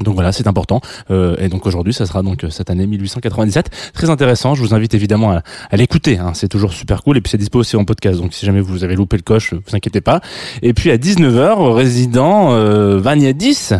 Donc 0.00 0.14
voilà, 0.14 0.32
c'est 0.32 0.46
important. 0.46 0.80
Euh, 1.10 1.36
et 1.38 1.48
donc 1.48 1.66
aujourd'hui, 1.66 1.92
ça 1.92 2.06
sera 2.06 2.22
donc 2.22 2.44
euh, 2.44 2.50
cette 2.50 2.70
année 2.70 2.86
1897. 2.86 3.70
Très 3.92 4.10
intéressant. 4.10 4.54
Je 4.54 4.62
vous 4.62 4.74
invite 4.74 4.94
évidemment 4.94 5.32
à, 5.32 5.42
à 5.70 5.76
l'écouter. 5.76 6.18
Hein. 6.18 6.32
C'est 6.34 6.48
toujours 6.48 6.72
super 6.72 7.02
cool. 7.02 7.16
Et 7.16 7.20
puis 7.20 7.30
c'est 7.30 7.38
dispo 7.38 7.58
aussi 7.58 7.76
en 7.76 7.84
podcast. 7.84 8.20
Donc 8.20 8.34
si 8.34 8.46
jamais 8.46 8.60
vous 8.60 8.84
avez 8.84 8.96
loupé 8.96 9.16
le 9.16 9.22
coche, 9.22 9.54
vous 9.54 9.76
inquiétez 9.76 10.00
pas. 10.00 10.20
Et 10.62 10.72
puis 10.72 10.90
à 10.90 10.96
19h, 10.96 11.72
résident 11.72 12.52
euh, 12.52 12.98
Vania 12.98 13.32
10, 13.32 13.74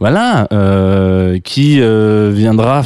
voilà, 0.00 0.48
euh, 0.52 1.38
qui 1.40 1.80
euh, 1.80 2.30
viendra. 2.34 2.82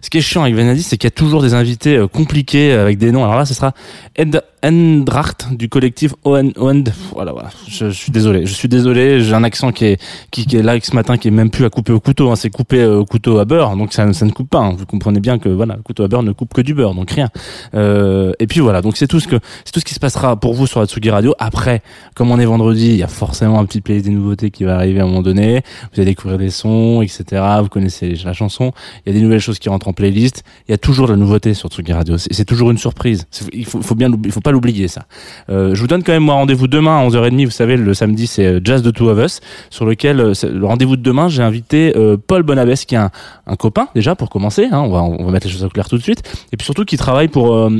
Ce 0.00 0.10
qui 0.10 0.18
est 0.18 0.22
chiant 0.22 0.42
avec 0.42 0.54
Vania 0.54 0.74
10, 0.74 0.82
c'est 0.82 0.96
qu'il 0.98 1.06
y 1.06 1.12
a 1.12 1.16
toujours 1.16 1.42
des 1.42 1.54
invités 1.54 1.96
euh, 1.96 2.08
compliqués 2.08 2.72
avec 2.72 2.98
des 2.98 3.12
noms. 3.12 3.24
Alors 3.24 3.36
là, 3.36 3.44
ce 3.44 3.54
sera 3.54 3.72
Ed 4.16 4.42
Endracht 4.64 5.48
du 5.52 5.68
collectif. 5.68 6.14
Owen 6.24 6.52
voilà, 7.12 7.32
voilà. 7.32 7.50
Je, 7.68 7.90
suis 7.90 8.12
désolé. 8.12 8.46
Je 8.46 8.52
suis 8.54 8.68
désolé. 8.68 9.20
J'ai 9.20 9.34
un 9.34 9.44
accent 9.44 9.72
qui 9.72 9.86
est 9.86 10.00
qui, 10.30 10.46
qui 10.46 10.56
est 10.56 10.62
là 10.62 10.76
ce 10.80 10.94
matin, 10.94 11.16
qui 11.16 11.28
est 11.28 11.32
même 11.32 11.50
plus 11.50 11.64
à 11.64 11.70
couper 11.70 11.92
au 11.92 12.00
couteau. 12.00 12.30
Hein, 12.30 12.36
c'est 12.36 12.50
coupé 12.50 12.80
euh, 12.80 12.98
au 12.98 13.04
couteau 13.04 13.38
à 13.38 13.44
beurre, 13.44 13.76
donc 13.76 13.92
ça, 13.92 14.12
ça 14.12 14.24
ne 14.24 14.30
coupe 14.30 14.48
pas. 14.50 14.60
hein. 14.60 14.74
Vous 14.78 14.86
comprenez 14.86 15.20
bien 15.20 15.38
que 15.38 15.48
voilà, 15.48 15.76
le 15.76 15.82
couteau 15.82 16.04
à 16.04 16.08
beurre 16.08 16.22
ne 16.22 16.32
coupe 16.32 16.54
que 16.54 16.60
du 16.60 16.74
beurre, 16.74 16.94
donc 16.94 17.10
rien. 17.10 17.28
Euh, 17.74 18.32
et 18.38 18.46
puis 18.46 18.60
voilà, 18.60 18.82
donc 18.82 18.96
c'est 18.96 19.06
tout 19.08 19.20
ce 19.20 19.26
que 19.26 19.36
c'est 19.64 19.72
tout 19.72 19.80
ce 19.80 19.84
qui 19.84 19.94
se 19.94 20.00
passera 20.00 20.36
pour 20.36 20.54
vous 20.54 20.66
sur 20.66 20.80
la 20.80 20.86
Tsugi 20.86 21.10
Radio. 21.10 21.34
Après, 21.38 21.82
comme 22.14 22.30
on 22.30 22.38
est 22.38 22.44
vendredi, 22.46 22.90
il 22.90 22.96
y 22.96 23.02
a 23.02 23.08
forcément 23.08 23.58
un 23.58 23.64
petit 23.64 23.80
playlist 23.80 24.06
des 24.06 24.12
nouveautés 24.12 24.50
qui 24.50 24.64
va 24.64 24.76
arriver 24.76 25.00
à 25.00 25.02
un 25.02 25.06
moment 25.06 25.22
donné. 25.22 25.62
Vous 25.92 26.00
allez 26.00 26.06
découvrir 26.12 26.38
des 26.38 26.50
sons, 26.50 27.02
etc. 27.02 27.42
Vous 27.60 27.68
connaissez 27.68 28.14
la 28.24 28.32
chanson. 28.32 28.72
Il 29.04 29.12
y 29.12 29.16
a 29.16 29.18
des 29.18 29.24
nouvelles 29.24 29.40
choses 29.40 29.58
qui 29.58 29.68
rentrent 29.68 29.88
en 29.88 29.92
playlist. 29.92 30.44
Il 30.68 30.70
y 30.70 30.74
a 30.74 30.78
toujours 30.78 31.06
de 31.08 31.12
la 31.12 31.18
nouveauté 31.18 31.54
sur 31.54 31.68
Tsugi 31.68 31.92
Radio. 31.92 32.16
C'est 32.18 32.44
toujours 32.44 32.70
une 32.70 32.78
surprise. 32.78 33.26
Il 33.52 33.66
faut, 33.66 33.82
faut 33.82 33.94
bien, 33.96 34.10
il 34.24 34.30
faut 34.30 34.40
pas 34.40 34.51
l'oublier 34.52 34.88
ça. 34.88 35.06
Euh, 35.50 35.74
je 35.74 35.80
vous 35.80 35.86
donne 35.86 36.02
quand 36.02 36.12
même 36.12 36.22
moi 36.22 36.34
rendez-vous 36.34 36.68
demain 36.68 36.98
à 36.98 37.08
11h30. 37.08 37.44
Vous 37.44 37.50
savez, 37.50 37.76
le 37.76 37.94
samedi 37.94 38.26
c'est 38.26 38.46
euh, 38.46 38.60
Jazz 38.62 38.82
de 38.82 38.90
Two 38.90 39.08
of 39.08 39.18
Us, 39.18 39.40
sur 39.70 39.84
lequel 39.84 40.20
euh, 40.20 40.32
le 40.42 40.66
rendez-vous 40.66 40.96
de 40.96 41.02
demain, 41.02 41.28
j'ai 41.28 41.42
invité 41.42 41.92
Paul 42.26 42.42
Bonabès, 42.42 42.84
qui 42.84 42.94
est 42.94 42.98
un, 42.98 43.10
copain 43.58 43.88
déjà 43.94 44.14
pour 44.14 44.30
commencer. 44.30 44.68
Hein, 44.70 44.80
on 44.80 45.24
va 45.24 45.30
mettre 45.30 45.46
les 45.46 45.52
choses 45.52 45.64
au 45.64 45.68
clair 45.68 45.88
tout 45.88 45.98
de 45.98 46.02
suite. 46.02 46.22
Et 46.52 46.56
puis 46.56 46.64
surtout 46.64 46.84
qui 46.84 46.96
travaille 46.96 47.28
pour 47.28 47.70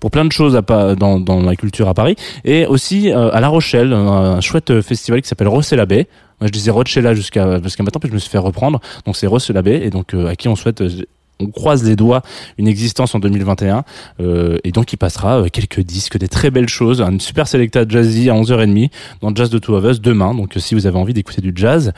pour 0.00 0.10
plein 0.10 0.24
de 0.24 0.32
choses 0.32 0.60
dans 0.68 1.42
la 1.44 1.56
culture 1.56 1.88
à 1.88 1.94
Paris 1.94 2.16
et 2.44 2.66
aussi 2.66 3.10
à 3.10 3.40
La 3.40 3.48
Rochelle, 3.48 3.92
un, 3.92 4.40
chouette 4.40 4.80
festival 4.80 5.22
qui 5.22 5.28
s'appelle 5.28 5.48
Rossella-Bay. 5.48 6.06
Moi, 6.40 6.48
je 6.48 6.52
disais 6.52 6.70
Rochella 6.70 7.14
jusqu'à 7.14 7.62
jusqu'à 7.62 7.82
maintenant, 7.82 8.00
puis 8.00 8.08
je 8.08 8.14
me 8.14 8.18
suis 8.18 8.30
fait 8.30 8.38
reprendre. 8.38 8.80
Donc 9.06 9.16
c'est 9.16 9.26
Rossella-Bay 9.26 9.82
et 9.84 9.90
donc 9.90 10.14
à 10.14 10.36
qui 10.36 10.48
on 10.48 10.56
souhaite 10.56 10.82
on 11.42 11.50
croise 11.50 11.84
les 11.84 11.96
doigts 11.96 12.22
une 12.58 12.68
existence 12.68 13.14
en 13.14 13.18
2021 13.18 13.84
euh, 14.20 14.58
et 14.64 14.72
donc 14.72 14.92
il 14.92 14.96
passera 14.96 15.40
euh, 15.40 15.48
quelques 15.48 15.80
disques, 15.80 16.18
des 16.18 16.28
très 16.28 16.50
belles 16.50 16.68
choses, 16.68 17.00
un 17.02 17.18
super 17.18 17.48
selecta 17.48 17.86
jazzy 17.86 18.30
à 18.30 18.34
11h30 18.34 18.90
dans 19.20 19.34
Jazz 19.34 19.50
de 19.50 19.58
Two 19.58 19.74
of 19.74 19.84
Us 19.84 20.00
demain. 20.00 20.34
Donc 20.34 20.56
euh, 20.56 20.60
si 20.60 20.74
vous 20.74 20.86
avez 20.86 20.98
envie 20.98 21.14
d'écouter 21.14 21.40
du 21.40 21.52
jazz, 21.54 21.92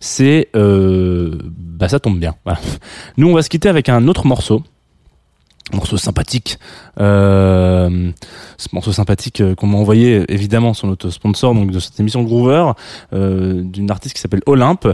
c'est 0.00 0.48
bah 0.54 1.88
ça 1.88 2.00
tombe 2.00 2.18
bien. 2.18 2.34
Nous 3.16 3.28
on 3.28 3.34
va 3.34 3.42
se 3.42 3.48
quitter 3.48 3.68
avec 3.68 3.88
un 3.88 4.06
autre 4.08 4.26
morceau. 4.26 4.62
Morceau 5.72 5.96
sympathique, 5.96 6.58
ce 6.98 8.68
morceau 8.72 8.92
sympathique 8.92 9.42
qu'on 9.54 9.66
m'a 9.68 9.78
envoyé 9.78 10.24
évidemment 10.28 10.74
sur 10.74 10.88
notre 10.88 11.10
sponsor 11.10 11.54
donc 11.54 11.70
de 11.70 11.78
cette 11.78 11.98
émission 12.00 12.22
Groover, 12.22 12.72
d'une 13.12 13.90
artiste 13.90 14.16
qui 14.16 14.20
s'appelle 14.20 14.42
Olympe. 14.46 14.88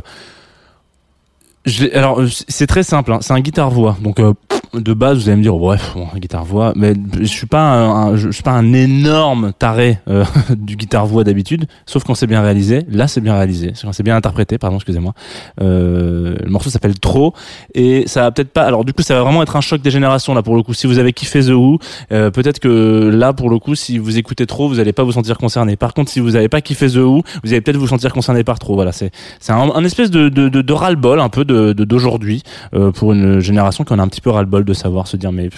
Je 1.66 1.86
alors 1.96 2.20
c'est 2.48 2.66
très 2.66 2.84
simple, 2.84 3.12
hein. 3.12 3.18
c'est 3.20 3.32
un 3.32 3.40
guitare 3.40 3.70
voix. 3.70 3.96
Donc 4.00 4.20
euh, 4.20 4.32
de 4.74 4.94
base 4.94 5.18
vous 5.18 5.28
allez 5.28 5.38
me 5.38 5.42
dire 5.42 5.54
bref 5.56 5.92
bon, 5.94 6.06
un 6.14 6.18
guitare 6.18 6.44
voix, 6.44 6.72
mais 6.76 6.94
je 7.18 7.24
suis 7.24 7.46
pas 7.46 7.60
un, 7.62 8.16
je, 8.16 8.30
suis 8.30 8.42
pas 8.42 8.52
un 8.52 8.72
énorme 8.72 9.52
taré 9.58 9.98
euh, 10.08 10.24
du 10.56 10.76
guitare 10.76 11.06
voix 11.06 11.24
d'habitude, 11.24 11.66
sauf 11.86 12.04
quand 12.04 12.14
c'est 12.14 12.26
bien 12.26 12.42
réalisé. 12.42 12.84
Là 12.90 13.08
c'est 13.08 13.20
bien 13.20 13.34
réalisé, 13.34 13.72
c'est 13.74 13.86
quand 13.86 13.92
c'est 13.92 14.02
bien 14.02 14.16
interprété, 14.16 14.58
pardon 14.58 14.76
excusez-moi. 14.76 15.14
Euh, 15.60 16.36
le 16.42 16.50
morceau 16.50 16.70
s'appelle 16.70 16.98
Trop 16.98 17.34
et 17.74 18.04
ça 18.06 18.22
va 18.22 18.30
peut-être 18.32 18.50
pas. 18.50 18.64
Alors 18.64 18.84
du 18.84 18.92
coup 18.92 19.02
ça 19.02 19.14
va 19.14 19.22
vraiment 19.22 19.42
être 19.42 19.56
un 19.56 19.60
choc 19.60 19.80
des 19.80 19.90
générations 19.90 20.34
là 20.34 20.42
pour 20.42 20.56
le 20.56 20.62
coup. 20.62 20.74
Si 20.74 20.86
vous 20.86 20.98
avez 20.98 21.12
kiffé 21.12 21.40
The 21.40 21.50
Who, 21.50 21.78
euh, 22.12 22.30
peut-être 22.30 22.58
que 22.58 23.08
là 23.12 23.32
pour 23.32 23.50
le 23.50 23.58
coup 23.58 23.74
si 23.74 23.98
vous 23.98 24.18
écoutez 24.18 24.46
trop 24.46 24.68
vous 24.68 24.80
allez 24.80 24.92
pas 24.92 25.04
vous 25.04 25.12
sentir 25.12 25.38
concerné. 25.38 25.76
Par 25.76 25.94
contre 25.94 26.10
si 26.10 26.20
vous 26.20 26.36
avez 26.36 26.48
pas 26.48 26.60
kiffé 26.60 26.88
The 26.88 26.96
Who, 26.96 27.22
vous 27.44 27.52
allez 27.52 27.60
peut-être 27.60 27.76
vous 27.78 27.88
sentir 27.88 28.12
concerné 28.12 28.44
par 28.44 28.58
trop. 28.58 28.74
Voilà 28.74 28.92
c'est 28.92 29.10
c'est 29.40 29.52
un, 29.52 29.84
espèce 29.84 30.10
de, 30.10 30.28
de, 30.28 30.48
de, 30.48 30.62
de 30.62 30.72
ras-le-bol 30.72 31.20
un 31.20 31.28
peu 31.28 31.44
de 31.44 31.72
de- 31.72 31.84
d'aujourd'hui 31.84 32.42
euh, 32.74 32.90
pour 32.92 33.12
une 33.12 33.40
génération 33.40 33.84
qui 33.84 33.92
en 33.92 33.98
a 33.98 34.02
un 34.02 34.08
petit 34.08 34.20
peu 34.20 34.30
ras-le-bol 34.30 34.64
de 34.66 34.74
savoir 34.74 35.06
se 35.06 35.16
dire 35.16 35.32
mais 35.32 35.48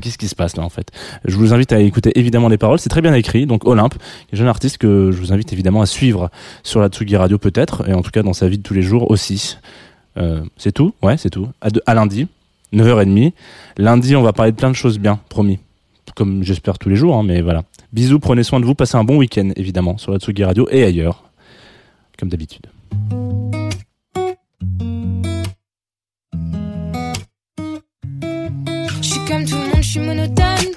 qu'est-ce 0.00 0.18
qui 0.18 0.28
se 0.28 0.34
passe 0.34 0.56
là 0.56 0.62
en 0.62 0.68
fait? 0.68 0.90
Je 1.24 1.36
vous 1.36 1.54
invite 1.54 1.72
à 1.72 1.80
écouter 1.80 2.12
évidemment 2.18 2.48
les 2.48 2.58
paroles, 2.58 2.78
c'est 2.78 2.88
très 2.90 3.00
bien 3.00 3.14
écrit. 3.14 3.46
Donc 3.46 3.66
Olympe, 3.66 3.94
jeune 4.32 4.48
artiste 4.48 4.78
que 4.78 5.10
je 5.12 5.16
vous 5.18 5.32
invite 5.32 5.52
évidemment 5.52 5.80
à 5.80 5.86
suivre 5.86 6.30
sur 6.62 6.80
la 6.80 6.88
Tsugi 6.88 7.16
Radio 7.16 7.38
peut-être 7.38 7.88
et 7.88 7.94
en 7.94 8.02
tout 8.02 8.10
cas 8.10 8.22
dans 8.22 8.32
sa 8.34 8.48
vie 8.48 8.58
de 8.58 8.62
tous 8.62 8.74
les 8.74 8.82
jours 8.82 9.10
aussi. 9.10 9.56
Euh, 10.18 10.42
c'est 10.56 10.72
tout, 10.72 10.92
ouais 11.02 11.16
c'est 11.16 11.30
tout. 11.30 11.48
À, 11.60 11.70
de- 11.70 11.82
à 11.86 11.94
lundi, 11.94 12.26
9h30. 12.74 13.32
Lundi 13.78 14.16
on 14.16 14.22
va 14.22 14.32
parler 14.32 14.52
de 14.52 14.56
plein 14.56 14.70
de 14.70 14.76
choses 14.76 14.98
bien, 14.98 15.20
promis. 15.28 15.58
Comme 16.16 16.42
j'espère 16.42 16.78
tous 16.78 16.88
les 16.88 16.96
jours, 16.96 17.14
hein, 17.16 17.22
mais 17.22 17.40
voilà. 17.40 17.62
Bisous, 17.92 18.18
prenez 18.18 18.42
soin 18.42 18.58
de 18.60 18.64
vous, 18.64 18.74
passez 18.74 18.96
un 18.96 19.04
bon 19.04 19.16
week-end 19.16 19.50
évidemment 19.56 19.96
sur 19.96 20.10
la 20.12 20.18
Tsugi 20.18 20.42
Radio 20.44 20.68
et 20.70 20.82
ailleurs, 20.84 21.24
comme 22.18 22.28
d'habitude. 22.28 22.66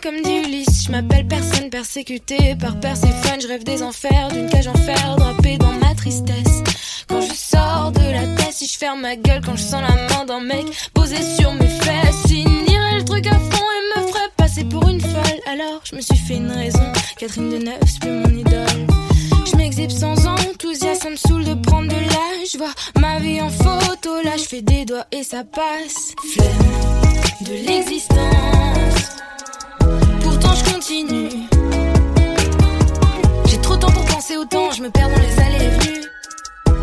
Comme 0.01 0.21
dit 0.21 0.37
Ulysse. 0.37 0.85
Je 0.85 0.91
m'appelle 0.91 1.27
personne 1.27 1.69
persécutée 1.69 2.55
par 2.59 2.79
Perséphone. 2.79 3.41
Je 3.41 3.47
rêve 3.47 3.63
des 3.63 3.81
enfers, 3.81 4.29
d'une 4.29 4.49
cage 4.49 4.67
en 4.67 4.73
fer, 4.75 5.15
drapée 5.17 5.57
dans 5.57 5.71
ma 5.73 5.93
tristesse. 5.95 6.63
Quand 7.07 7.21
je 7.21 7.33
sors 7.33 7.91
de 7.91 8.11
la 8.11 8.25
tête, 8.35 8.53
si 8.53 8.67
je 8.67 8.77
ferme 8.77 9.01
ma 9.01 9.15
gueule, 9.15 9.41
quand 9.45 9.55
je 9.55 9.63
sens 9.63 9.81
la 9.81 9.95
main 10.07 10.25
d'un 10.25 10.39
mec 10.39 10.65
posé 10.93 11.17
sur 11.37 11.53
mes 11.53 11.67
fesses, 11.67 12.23
signerait 12.27 12.97
le 12.97 13.05
truc 13.05 13.27
à 13.27 13.35
fond 13.35 13.65
et 13.75 13.99
me 13.99 14.07
ferait 14.07 14.29
passer 14.37 14.63
pour 14.63 14.87
une 14.87 15.01
folle. 15.01 15.39
Alors 15.51 15.81
je 15.83 15.95
me 15.95 16.01
suis 16.01 16.17
fait 16.17 16.35
une 16.35 16.51
raison. 16.51 16.83
Catherine 17.17 17.49
Deneuve, 17.49 17.79
c'est 17.85 17.99
plus 17.99 18.11
mon 18.11 18.37
idole. 18.37 18.87
Je 19.45 19.55
m'exhibe 19.57 19.91
sans 19.91 20.25
enthousiasme, 20.25 21.01
ça 21.01 21.09
me 21.09 21.15
saoule 21.15 21.45
de 21.45 21.53
prendre 21.55 21.87
de 21.87 21.99
l'âge. 21.99 22.51
Je 22.51 22.57
vois 22.57 22.73
ma 22.99 23.19
vie 23.19 23.41
en 23.41 23.49
photo, 23.49 24.21
là 24.23 24.37
je 24.37 24.43
fais 24.43 24.61
des 24.61 24.85
doigts 24.85 25.05
et 25.11 25.23
ça 25.23 25.43
passe. 25.43 26.13
Flemme 26.33 26.93
de 27.41 27.53
l'existence 27.67 28.63
je 30.55 30.63
continue. 30.73 31.29
J'ai 33.45 33.57
trop 33.61 33.75
de 33.75 33.81
temps 33.81 33.91
pour 33.91 34.05
penser 34.05 34.37
autant, 34.37 34.71
je 34.71 34.83
me 34.83 34.89
perds 34.89 35.09
dans 35.09 35.21
les 35.21 35.39
allées 35.39 35.65
et 35.65 35.69
venues. 35.69 36.05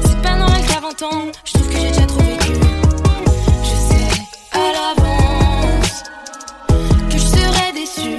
C'est 0.07 0.23
pas 0.23 0.37
normal 0.37 0.61
qu'à 0.67 0.81
20 0.81 1.03
ans, 1.03 1.33
je 1.45 1.53
trouve 1.53 1.69
que 1.69 1.79
j'ai 1.79 1.89
déjà 1.89 2.07
trop 2.07 2.23
vécu. 2.23 2.53
Je 3.63 3.77
sais 3.89 4.09
à 4.53 4.73
l'avance 4.73 6.03
que 7.11 7.19
je 7.19 7.27
serai 7.27 7.73
déçu. 7.75 8.17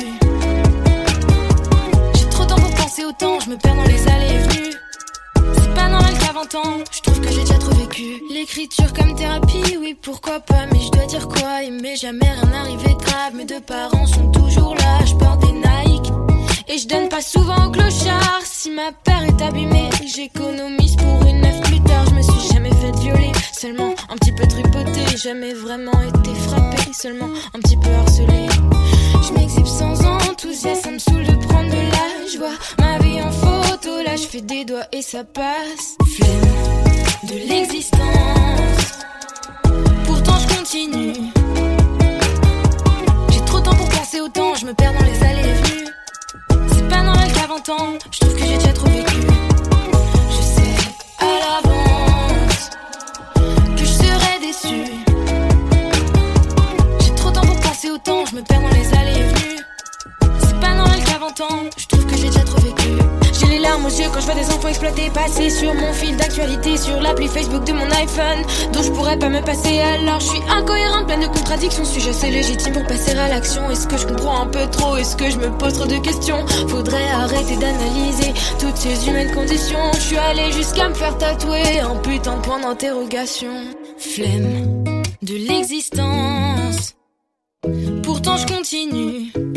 J'ai 2.15 2.29
trop 2.29 2.43
de 2.43 2.49
temps 2.49 2.55
pour 2.55 2.73
penser 2.75 3.05
autant, 3.05 3.39
je 3.39 3.49
me 3.49 3.57
perds 3.57 3.75
dans 3.75 3.83
les 3.83 4.07
allées 4.07 4.35
et 4.35 4.37
venues. 4.39 4.73
C'est 5.55 5.73
pas 5.73 5.89
normal 5.89 6.13
qu'à 6.19 6.31
20 6.33 6.55
ans, 6.55 6.77
je 6.91 7.01
trouve 7.01 7.19
que 7.21 7.29
j'ai 7.31 7.41
déjà 7.41 7.57
trop 7.57 7.75
vécu. 7.75 8.21
L'écriture 8.31 8.93
comme 8.93 9.15
thérapie, 9.15 9.77
oui 9.79 9.97
pourquoi 10.01 10.39
pas, 10.39 10.65
mais 10.71 10.79
je 10.79 10.91
dois 10.91 11.00
dire 11.11 11.27
quoi 11.27 11.61
Il 11.63 11.73
jamais 11.97 12.31
rien 12.31 12.53
arrivé 12.53 12.87
de 12.87 13.03
grave, 13.03 13.35
mes 13.35 13.43
deux 13.43 13.59
parents 13.59 14.07
sont 14.07 14.31
toujours 14.31 14.75
là, 14.75 15.05
je 15.05 15.13
porte 15.15 15.41
des 15.41 15.51
Nike. 15.51 16.09
Et 16.69 16.77
je 16.77 16.87
donne 16.87 17.09
pas 17.09 17.21
souvent 17.21 17.67
au 17.67 17.69
clochard, 17.69 18.41
si 18.45 18.71
ma 18.71 18.93
paire 19.03 19.23
est 19.27 19.41
abîmée, 19.41 19.89
j'économise 20.05 20.95
pour 20.95 21.27
une 21.27 21.41
neuf 21.41 21.59
plus 21.63 21.81
tard, 21.81 22.05
je 22.09 22.15
me 22.15 22.21
suis 22.21 22.53
jamais 22.53 22.73
fait 22.75 22.95
violer, 22.97 23.31
seulement 23.51 23.93
un 24.09 24.15
petit 24.15 24.31
peu 24.31 24.47
tripoté, 24.47 25.17
jamais 25.17 25.53
vraiment 25.53 25.99
été 26.01 26.33
frappé, 26.33 26.93
seulement 26.93 27.29
un 27.53 27.59
petit 27.59 27.77
peu 27.77 27.89
harcelé. 27.89 28.47
Je 29.21 29.33
m'exhibe 29.33 29.65
sans 29.65 30.05
enthousiasme, 30.05 30.81
ça 30.81 30.91
me 30.91 30.99
saoule 30.99 31.25
de 31.25 31.45
prendre 31.45 31.69
de 31.69 31.81
l'âge, 31.91 32.37
vois 32.37 32.57
ma 32.79 32.99
vie 32.99 33.21
en 33.21 33.31
photo, 33.31 34.01
là 34.05 34.15
je 34.15 34.27
fais 34.27 34.41
des 34.41 34.63
doigts 34.63 34.87
et 34.93 35.01
ça 35.01 35.25
passe. 35.25 35.97
Flemme 36.15 37.27
de 37.27 37.49
l'existence. 37.49 38.31
J'ai 43.29 43.41
trop 43.45 43.59
de 43.59 43.65
temps 43.65 43.75
pour 43.75 43.89
penser 43.89 44.21
au 44.21 44.29
temps, 44.29 44.55
je 44.55 44.65
me 44.65 44.73
perds 44.73 44.93
dans 44.93 45.03
les 45.03 45.23
allées 45.23 45.49
et 45.49 45.53
venues. 45.53 45.87
C'est 46.73 46.87
pas 46.87 47.03
normal 47.03 47.31
qu'à 47.33 47.47
20 47.47 47.69
ans, 47.69 47.97
je 48.09 48.19
trouve 48.19 48.35
que 48.35 48.45
j'ai 48.45 48.57
déjà 48.57 48.73
trop 48.73 48.87
vécu. 48.87 49.21
Je 50.29 50.41
sais 50.41 50.73
à 51.19 51.25
l'avance 51.41 52.69
que 53.75 53.83
je 53.83 53.85
serai 53.85 54.39
déçu. 54.39 55.03
J'ai 57.01 57.15
trop 57.15 57.29
de 57.29 57.35
temps 57.35 57.45
pour 57.45 57.59
penser 57.59 57.91
au 57.91 57.97
temps, 57.97 58.25
je 58.25 58.35
me 58.35 58.41
perds 58.41 58.61
dans 58.61 58.69
les 58.69 58.93
allées 58.93 59.19
et 59.19 59.23
venues. 59.23 59.61
C'est 60.39 60.59
pas 60.59 60.73
normal 60.73 61.03
qu'à 61.03 61.17
20 61.17 61.41
ans, 61.41 61.69
je 61.77 61.87
trouve 61.87 62.05
que 62.05 62.15
larmes 63.71 63.85
aux 63.85 64.11
quand 64.13 64.19
je 64.19 64.25
vois 64.25 64.35
des 64.35 64.49
enfants 64.49 64.67
exploités 64.67 65.09
passer 65.11 65.49
sur 65.49 65.73
mon 65.73 65.93
fil 65.93 66.15
d'actualité, 66.17 66.77
sur 66.77 66.99
l'appli 66.99 67.27
Facebook 67.27 67.63
de 67.63 67.73
mon 67.73 67.89
iPhone, 67.91 68.41
dont 68.73 68.83
je 68.83 68.91
pourrais 68.91 69.17
pas 69.17 69.29
me 69.29 69.41
passer. 69.41 69.79
Alors 69.79 70.19
je 70.19 70.27
suis 70.27 70.41
incohérente, 70.49 71.07
pleine 71.07 71.21
de 71.21 71.27
contradictions. 71.27 71.85
Suis-je 71.85 72.09
assez 72.09 72.31
légitime 72.31 72.73
pour 72.73 72.85
passer 72.85 73.11
à 73.11 73.29
l'action? 73.29 73.69
Est-ce 73.69 73.87
que 73.87 73.97
je 73.97 74.07
comprends 74.07 74.41
un 74.41 74.47
peu 74.47 74.67
trop? 74.71 74.97
Est-ce 74.97 75.15
que 75.15 75.29
je 75.29 75.37
me 75.37 75.49
pose 75.57 75.73
trop 75.73 75.85
de 75.85 75.97
questions? 75.97 76.45
Faudrait 76.67 77.09
arrêter 77.11 77.55
d'analyser 77.55 78.33
toutes 78.59 78.77
ces 78.77 79.07
humaines 79.07 79.33
conditions. 79.33 79.91
Je 79.93 80.01
suis 80.01 80.17
allée 80.17 80.51
jusqu'à 80.51 80.89
me 80.89 80.93
faire 80.93 81.17
tatouer 81.17 81.79
un 81.79 81.95
putain 81.97 82.37
de 82.37 82.41
point 82.41 82.59
d'interrogation. 82.59 83.53
Flemme 83.97 84.83
de 85.21 85.35
l'existence. 85.35 86.95
Pourtant 88.03 88.35
je 88.37 88.47
continue. 88.47 89.50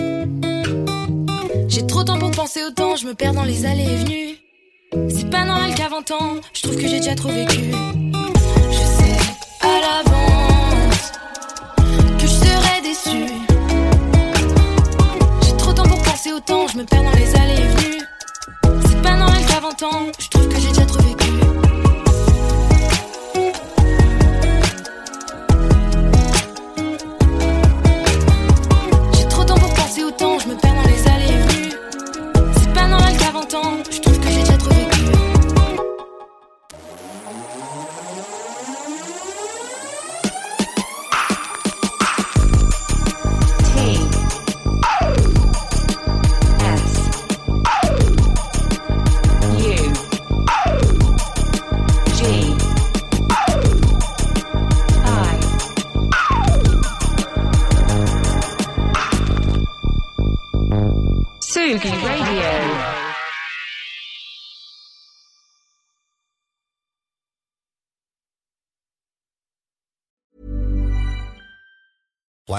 Penser 2.44 2.62
au 2.62 2.70
temps, 2.70 2.94
je 2.94 3.07
me 3.07 3.14
perds 3.14 3.33
dans 3.33 3.44
les 3.44 3.64
allées 3.64 3.85
et 3.85 3.96
venues. 3.96 5.09
C'est 5.09 5.30
pas 5.30 5.46
normal 5.46 5.74
qu'à 5.74 5.88
20 5.88 6.11
ans, 6.11 6.37
je 6.52 6.62
trouve 6.62 6.76
que 6.76 6.87
j'ai 6.87 6.98
déjà 6.98 7.14
trop 7.14 7.30
vécu. 7.30 7.72
Je 8.70 8.85
sais 8.98 9.16
à 9.62 9.80
l'avance 9.80 11.12
que 12.18 12.26
je 12.26 12.35
serai 12.44 12.83
déçu. 12.83 13.33
J'ai 15.42 15.57
trop 15.57 15.70
de 15.70 15.76
temps 15.76 15.88
pour 15.88 16.02
penser 16.02 16.33
au 16.33 16.40
temps, 16.40 16.68
je 16.68 16.76
me 16.76 16.85
perds 16.85 17.04
dans 17.04 17.12
les 17.12 17.35
allées 17.35 17.62
et 17.62 17.68
venues. 17.76 18.03
C'est 18.88 19.01
pas 19.01 19.16
normal 19.16 19.42
qu'à 19.47 19.61
20 19.61 19.82
ans, 19.84 20.12
je 20.18 20.28
trouve 20.28 20.47
que 20.47 20.61
j'ai 20.61 20.68
déjà 20.68 20.84
trop 20.84 21.03
vécu. 21.03 21.30
Normal 33.55 33.93